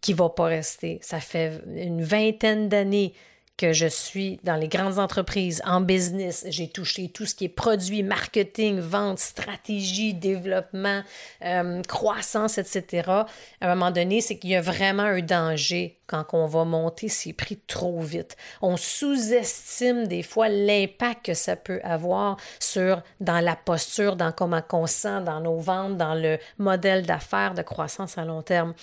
qui 0.01 0.13
va 0.13 0.29
pas 0.29 0.45
rester. 0.45 0.99
Ça 1.01 1.19
fait 1.19 1.61
une 1.75 2.03
vingtaine 2.03 2.69
d'années 2.69 3.13
que 3.57 3.71
je 3.71 3.87
suis 3.87 4.39
dans 4.43 4.55
les 4.55 4.67
grandes 4.67 4.99
entreprises, 4.99 5.61
en 5.65 5.81
business. 5.81 6.45
J'ai 6.49 6.67
touché 6.67 7.09
tout 7.09 7.25
ce 7.25 7.35
qui 7.35 7.45
est 7.45 7.49
produit, 7.49 8.03
marketing, 8.03 8.79
vente, 8.79 9.19
stratégie, 9.19 10.13
développement, 10.13 11.01
euh, 11.43 11.81
croissance, 11.83 12.57
etc. 12.57 13.03
À 13.07 13.25
un 13.61 13.75
moment 13.75 13.91
donné, 13.91 14.19
c'est 14.19 14.37
qu'il 14.37 14.49
y 14.49 14.55
a 14.55 14.61
vraiment 14.61 15.03
un 15.03 15.21
danger 15.21 15.97
quand 16.07 16.25
on 16.33 16.45
va 16.45 16.65
monter 16.65 17.07
ses 17.07 17.33
prix 17.33 17.57
trop 17.67 18.01
vite. 18.01 18.35
On 18.61 18.77
sous-estime 18.77 20.07
des 20.07 20.21
fois 20.21 20.49
l'impact 20.49 21.25
que 21.25 21.33
ça 21.33 21.55
peut 21.55 21.79
avoir 21.83 22.37
sur 22.59 23.01
dans 23.21 23.39
la 23.39 23.55
posture, 23.55 24.15
dans 24.15 24.31
comment 24.31 24.61
on 24.73 24.87
sent, 24.87 25.21
dans 25.21 25.39
nos 25.39 25.59
ventes, 25.59 25.97
dans 25.97 26.13
le 26.13 26.37
modèle 26.57 27.05
d'affaires 27.05 27.53
de 27.53 27.61
croissance 27.61 28.17
à 28.17 28.25
long 28.25 28.41
terme. 28.41 28.73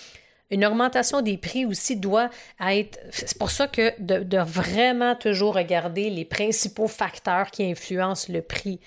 Une 0.53 0.65
augmentation 0.65 1.21
des 1.21 1.37
prix 1.37 1.65
aussi 1.65 1.95
doit 1.95 2.29
être. 2.61 2.99
C'est 3.09 3.37
pour 3.39 3.49
ça 3.49 3.67
que 3.67 3.91
de, 3.99 4.37
vraiment 4.37 5.15
toujours 5.15 5.55
regarder 5.55 6.11
les 6.11 6.25
principaux 6.25 6.87
facteurs 6.87 7.49
qui 7.49 7.63
influencent 7.63 8.31
le 8.31 8.43
prix. 8.43 8.79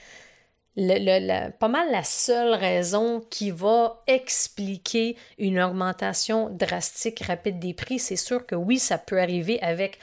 pas 0.77 1.69
mal 1.69 1.91
la 1.91 2.05
seule 2.05 2.55
raison 2.55 3.21
qui 3.31 3.51
va 3.51 4.05
expliquer 4.07 5.17
une 5.39 5.59
augmentation 5.61 6.51
drastique, 6.51 7.21
rapide 7.21 7.59
des 7.59 7.75
prix, 7.75 7.99
c'est 7.99 8.15
sûr 8.15 8.47
que 8.47 8.55
oui, 8.55 8.79
ça 8.79 8.97
peut 8.97 9.21
arriver 9.21 9.61
avec. 9.61 9.99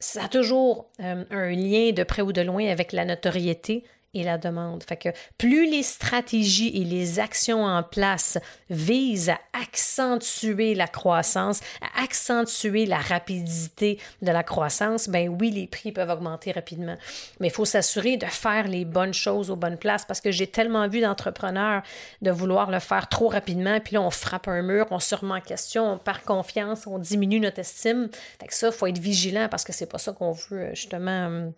Ça 0.00 0.24
a 0.24 0.28
toujours 0.28 0.90
euh, 1.00 1.24
un 1.30 1.50
lien 1.50 1.92
de 1.92 2.02
près 2.02 2.20
ou 2.20 2.32
de 2.32 2.42
loin 2.42 2.66
avec 2.68 2.92
la 2.92 3.04
notoriété, 3.04 3.84
et 4.20 4.24
la 4.24 4.38
demande. 4.38 4.82
Fait 4.82 4.96
que 4.96 5.08
plus 5.38 5.70
les 5.70 5.82
stratégies 5.82 6.80
et 6.80 6.84
les 6.84 7.20
actions 7.20 7.64
en 7.64 7.82
place 7.82 8.38
visent 8.70 9.30
à 9.30 9.38
accentuer 9.62 10.74
la 10.74 10.88
croissance, 10.88 11.60
à 11.80 12.02
accentuer 12.02 12.86
la 12.86 12.98
rapidité 12.98 13.98
de 14.22 14.30
la 14.30 14.42
croissance, 14.42 15.08
ben 15.08 15.28
oui, 15.28 15.50
les 15.50 15.66
prix 15.66 15.92
peuvent 15.92 16.10
augmenter 16.10 16.52
rapidement. 16.52 16.96
Mais 17.40 17.48
il 17.48 17.52
faut 17.52 17.64
s'assurer 17.64 18.16
de 18.16 18.26
faire 18.26 18.68
les 18.68 18.84
bonnes 18.84 19.14
choses 19.14 19.50
aux 19.50 19.56
bonnes 19.56 19.78
places 19.78 20.04
parce 20.04 20.20
que 20.20 20.30
j'ai 20.30 20.46
tellement 20.46 20.88
vu 20.88 21.00
d'entrepreneurs 21.00 21.82
de 22.22 22.30
vouloir 22.30 22.70
le 22.70 22.78
faire 22.78 23.08
trop 23.08 23.28
rapidement, 23.28 23.80
puis 23.80 23.94
là, 23.94 24.02
on 24.02 24.10
frappe 24.10 24.48
un 24.48 24.62
mur, 24.62 24.86
on 24.90 24.98
se 24.98 25.14
remet 25.14 25.34
en 25.34 25.40
question, 25.40 25.92
on 25.92 25.98
perd 25.98 26.22
confiance, 26.22 26.86
on 26.86 26.98
diminue 26.98 27.40
notre 27.40 27.60
estime. 27.60 28.08
Fait 28.40 28.46
que 28.46 28.54
ça, 28.54 28.68
il 28.68 28.72
faut 28.72 28.86
être 28.86 28.98
vigilant 28.98 29.48
parce 29.50 29.64
que 29.64 29.72
c'est 29.72 29.86
pas 29.86 29.98
ça 29.98 30.12
qu'on 30.12 30.32
veut, 30.32 30.70
justement 30.74 31.52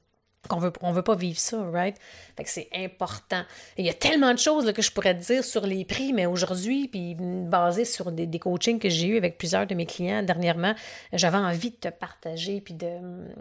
qu'on 0.48 0.58
veut, 0.58 0.72
on 0.82 0.92
veut 0.92 1.02
pas 1.02 1.14
vivre 1.14 1.38
ça, 1.38 1.62
right? 1.72 1.96
Fait 2.36 2.44
que 2.44 2.50
c'est 2.50 2.68
important. 2.74 3.42
il 3.76 3.84
y 3.84 3.90
a 3.90 3.94
tellement 3.94 4.32
de 4.32 4.38
choses 4.38 4.72
que 4.72 4.82
je 4.82 4.92
pourrais 4.92 5.18
te 5.18 5.24
dire 5.24 5.44
sur 5.44 5.66
les 5.66 5.84
prix, 5.84 6.12
mais 6.12 6.26
aujourd'hui, 6.26 6.88
puis 6.88 7.16
basé 7.18 7.84
sur 7.84 8.12
des, 8.12 8.26
des 8.26 8.38
coachings 8.38 8.78
que 8.78 8.88
j'ai 8.88 9.08
eu 9.08 9.16
avec 9.16 9.38
plusieurs 9.38 9.66
de 9.66 9.74
mes 9.74 9.86
clients 9.86 10.22
dernièrement, 10.22 10.74
j'avais 11.12 11.38
envie 11.38 11.70
de 11.70 11.76
te 11.76 11.88
partager, 11.88 12.60
puis 12.60 12.74
de, 12.74 12.86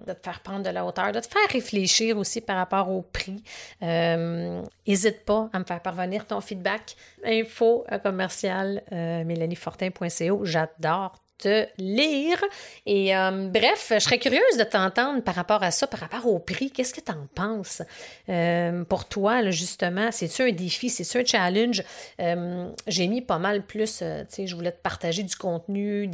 de, 0.05 0.13
te 0.13 0.23
faire 0.23 0.41
prendre 0.41 0.63
de 0.63 0.69
la 0.69 0.85
hauteur, 0.85 1.11
de 1.11 1.19
te 1.19 1.27
faire 1.27 1.47
réfléchir 1.51 2.17
aussi 2.17 2.41
par 2.41 2.57
rapport 2.57 2.89
au 2.89 3.03
prix. 3.03 3.43
N'hésite 3.81 5.15
euh, 5.15 5.25
pas 5.25 5.49
à 5.53 5.59
me 5.59 5.65
faire 5.65 5.81
parvenir 5.81 6.25
ton 6.25 6.41
feedback. 6.41 6.95
Info 7.23 7.85
commercial 8.03 8.83
euh, 8.91 9.23
mélaniefortin.co. 9.23 10.45
J'adore 10.45 11.15
te 11.37 11.67
lire. 11.77 12.43
Et 12.85 13.15
euh, 13.15 13.49
bref, 13.49 13.91
je 13.93 13.99
serais 13.99 14.19
curieuse 14.19 14.57
de 14.57 14.63
t'entendre 14.63 15.21
par 15.21 15.35
rapport 15.35 15.63
à 15.63 15.71
ça, 15.71 15.87
par 15.87 15.99
rapport 15.99 16.25
au 16.27 16.39
prix. 16.39 16.71
Qu'est-ce 16.71 16.93
que 16.93 17.01
tu 17.01 17.11
en 17.11 17.27
penses 17.35 17.81
euh, 18.29 18.83
pour 18.85 19.05
toi, 19.05 19.49
justement? 19.49 20.11
C'est-tu 20.11 20.41
un 20.41 20.51
défi? 20.51 20.89
C'est-tu 20.89 21.19
un 21.19 21.25
challenge? 21.25 21.83
Euh, 22.19 22.69
j'ai 22.87 23.07
mis 23.07 23.21
pas 23.21 23.37
mal 23.37 23.63
plus, 23.65 23.97
tu 23.97 24.05
sais, 24.29 24.47
je 24.47 24.55
voulais 24.55 24.71
te 24.71 24.81
partager 24.81 25.23
du 25.23 25.35
contenu, 25.35 26.09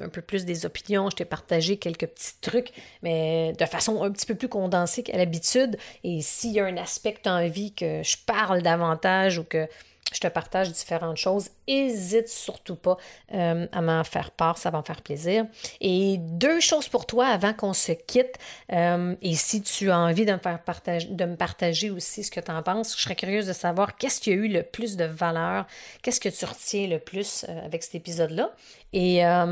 un 0.00 0.08
peu 0.08 0.22
plus 0.22 0.44
des 0.44 0.66
opinions. 0.66 1.10
Je 1.10 1.16
t'ai 1.16 1.24
partagé 1.24 1.76
quelques 1.76 2.06
petits 2.06 2.40
trucs, 2.40 2.70
mais 3.02 3.52
de 3.58 3.64
façon 3.66 4.02
un 4.02 4.10
petit 4.10 4.26
peu 4.26 4.34
plus 4.34 4.48
condensée 4.48 5.02
qu'à 5.02 5.16
l'habitude. 5.16 5.76
Et 6.04 6.20
s'il 6.22 6.52
y 6.52 6.60
a 6.60 6.64
un 6.64 6.76
aspect 6.76 7.12
que 7.12 7.22
tu 7.22 7.28
as 7.28 7.34
envie 7.34 7.72
que 7.72 8.02
je 8.02 8.16
parle 8.26 8.62
davantage 8.62 9.38
ou 9.38 9.44
que 9.44 9.68
je 10.16 10.20
te 10.20 10.28
partage 10.28 10.72
différentes 10.72 11.18
choses. 11.18 11.50
Hésite 11.66 12.28
surtout 12.28 12.76
pas 12.76 12.96
euh, 13.34 13.66
à 13.70 13.80
m'en 13.82 14.02
faire 14.02 14.30
part, 14.30 14.56
ça 14.56 14.70
va 14.70 14.78
me 14.78 14.82
faire 14.82 15.02
plaisir. 15.02 15.44
Et 15.80 16.16
deux 16.18 16.60
choses 16.60 16.88
pour 16.88 17.04
toi 17.06 17.26
avant 17.26 17.52
qu'on 17.52 17.74
se 17.74 17.92
quitte. 17.92 18.34
Euh, 18.72 19.14
et 19.20 19.34
si 19.34 19.62
tu 19.62 19.90
as 19.90 19.98
envie 19.98 20.24
de 20.24 20.32
me 20.32 20.38
faire 20.38 20.62
partager, 20.62 21.08
de 21.08 21.24
me 21.26 21.36
partager 21.36 21.90
aussi 21.90 22.24
ce 22.24 22.30
que 22.30 22.40
tu 22.40 22.50
en 22.50 22.62
penses, 22.62 22.96
je 22.96 23.02
serais 23.02 23.14
curieuse 23.14 23.46
de 23.46 23.52
savoir 23.52 23.96
qu'est-ce 23.96 24.20
qui 24.20 24.30
a 24.30 24.34
eu 24.34 24.48
le 24.48 24.62
plus 24.62 24.96
de 24.96 25.04
valeur, 25.04 25.66
qu'est-ce 26.02 26.20
que 26.20 26.30
tu 26.30 26.44
retiens 26.46 26.86
le 26.86 26.98
plus 26.98 27.44
euh, 27.48 27.66
avec 27.66 27.82
cet 27.82 27.96
épisode-là. 27.96 28.52
Et 28.92 29.18
la, 29.20 29.46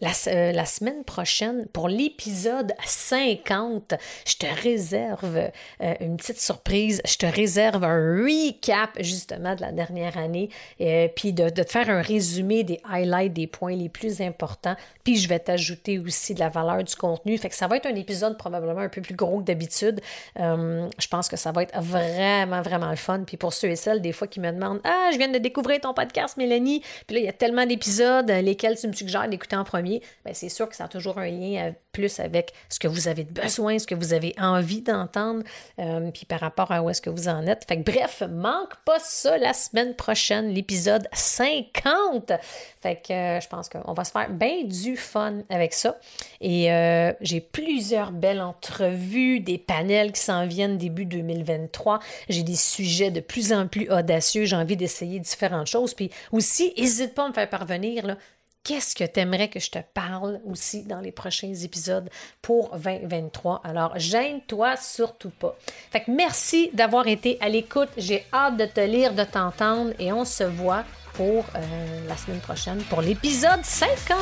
la, 0.00 0.64
semaine 0.64 1.04
prochaine, 1.04 1.66
pour 1.72 1.88
l'épisode 1.88 2.72
50, 2.84 3.94
je 4.26 4.36
te 4.36 4.46
réserve 4.62 5.50
une 6.00 6.16
petite 6.16 6.40
surprise. 6.40 7.00
Je 7.06 7.16
te 7.16 7.26
réserve 7.26 7.84
un 7.84 8.24
recap 8.24 8.90
justement 9.00 9.54
de 9.54 9.60
la 9.60 9.72
dernière 9.72 10.16
année, 10.16 10.48
euh, 10.80 11.08
puis 11.14 11.32
de, 11.32 11.48
te 11.48 11.62
faire 11.64 11.90
un 11.90 12.02
résumé 12.02 12.64
des 12.64 12.80
highlights, 12.90 13.32
des 13.32 13.46
points 13.46 13.76
les 13.76 13.88
plus 13.88 14.20
importants. 14.20 14.76
Puis 15.02 15.16
je 15.16 15.28
vais 15.28 15.38
t'ajouter 15.38 15.98
aussi 15.98 16.34
de 16.34 16.40
la 16.40 16.48
valeur 16.48 16.82
du 16.82 16.94
contenu. 16.94 17.36
Fait 17.38 17.48
que 17.48 17.54
ça 17.54 17.66
va 17.66 17.76
être 17.76 17.86
un 17.86 17.94
épisode 17.94 18.38
probablement 18.38 18.80
un 18.80 18.88
peu 18.88 19.00
plus 19.00 19.14
gros 19.14 19.40
que 19.40 19.44
d'habitude. 19.44 20.00
Euh, 20.40 20.88
je 20.98 21.08
pense 21.08 21.28
que 21.28 21.36
ça 21.36 21.52
va 21.52 21.62
être 21.62 21.78
vraiment, 21.80 22.62
vraiment 22.62 22.90
le 22.90 22.96
fun. 22.96 23.22
Puis 23.26 23.36
pour 23.36 23.52
ceux 23.52 23.68
et 23.68 23.76
celles, 23.76 24.00
des 24.00 24.12
fois, 24.12 24.26
qui 24.26 24.40
me 24.40 24.50
demandent 24.50 24.80
Ah, 24.84 25.10
je 25.12 25.18
viens 25.18 25.28
de 25.28 25.38
découvrir 25.38 25.80
ton 25.80 25.94
podcast, 25.94 26.36
Mélanie. 26.36 26.82
Puis 27.06 27.16
là, 27.16 27.20
il 27.22 27.26
y 27.26 27.28
a 27.28 27.32
tellement 27.32 27.66
d'épisodes, 27.66 28.30
euh, 28.30 28.42
lesquels 28.54 28.78
tu 28.78 28.88
me 28.88 28.92
suggères 28.92 29.28
d'écouter 29.28 29.56
en 29.56 29.64
premier. 29.64 30.02
Bien, 30.24 30.34
c'est 30.34 30.48
sûr 30.48 30.68
que 30.68 30.76
ça 30.76 30.84
a 30.84 30.88
toujours 30.88 31.18
un 31.18 31.28
lien 31.28 31.74
plus 31.92 32.20
avec 32.20 32.52
ce 32.68 32.78
que 32.78 32.88
vous 32.88 33.08
avez 33.08 33.24
besoin, 33.24 33.78
ce 33.78 33.86
que 33.86 33.94
vous 33.94 34.12
avez 34.12 34.34
envie 34.38 34.82
d'entendre, 34.82 35.44
puis 36.12 36.26
par 36.26 36.40
rapport 36.40 36.72
à 36.72 36.82
où 36.82 36.90
est-ce 36.90 37.00
que 37.00 37.10
vous 37.10 37.28
en 37.28 37.46
êtes. 37.46 37.64
Fait 37.68 37.80
que 37.80 37.90
bref, 37.90 38.22
manque 38.28 38.74
pas 38.84 38.98
ça 38.98 39.38
la 39.38 39.52
semaine 39.52 39.94
prochaine, 39.94 40.48
l'épisode 40.48 41.08
50. 41.12 42.32
Fait 42.82 42.96
que 42.96 43.12
euh, 43.12 43.40
je 43.40 43.48
pense 43.48 43.68
qu'on 43.68 43.92
va 43.92 44.04
se 44.04 44.10
faire 44.10 44.30
bien 44.30 44.64
du 44.64 44.96
fun 44.96 45.42
avec 45.48 45.72
ça. 45.72 45.98
Et 46.40 46.72
euh, 46.72 47.12
j'ai 47.20 47.40
plusieurs 47.40 48.12
belles 48.12 48.40
entrevues, 48.40 49.40
des 49.40 49.58
panels 49.58 50.12
qui 50.12 50.20
s'en 50.20 50.46
viennent 50.46 50.76
début 50.76 51.06
2023. 51.06 52.00
J'ai 52.28 52.42
des 52.42 52.56
sujets 52.56 53.10
de 53.10 53.20
plus 53.20 53.52
en 53.52 53.66
plus 53.68 53.90
audacieux. 53.90 54.44
J'ai 54.44 54.56
envie 54.56 54.76
d'essayer 54.76 55.18
différentes 55.18 55.66
choses. 55.66 55.94
Puis 55.94 56.10
aussi, 56.32 56.72
n'hésite 56.76 57.14
pas 57.14 57.24
à 57.24 57.28
me 57.28 57.32
faire 57.32 57.48
parvenir 57.48 58.06
là, 58.06 58.16
qu'est-ce 58.64 58.94
que 58.94 59.04
tu 59.04 59.20
aimerais 59.20 59.48
que 59.48 59.60
je 59.60 59.70
te 59.70 59.78
parle 59.78 60.40
aussi 60.50 60.82
dans 60.82 61.00
les 61.00 61.12
prochains 61.12 61.54
épisodes 61.54 62.08
pour 62.42 62.76
2023. 62.76 63.60
Alors, 63.62 63.92
gêne-toi 63.96 64.76
surtout 64.76 65.30
pas. 65.30 65.56
Fait 65.90 66.00
que 66.00 66.10
merci 66.10 66.70
d'avoir 66.72 67.06
été 67.06 67.38
à 67.40 67.48
l'écoute. 67.48 67.90
J'ai 67.96 68.26
hâte 68.32 68.56
de 68.56 68.64
te 68.64 68.80
lire, 68.80 69.14
de 69.14 69.24
t'entendre 69.24 69.92
et 69.98 70.12
on 70.12 70.24
se 70.24 70.44
voit 70.44 70.84
pour 71.12 71.44
euh, 71.54 72.08
la 72.08 72.16
semaine 72.16 72.40
prochaine 72.40 72.82
pour 72.84 73.02
l'épisode 73.02 73.62
50. 73.62 74.18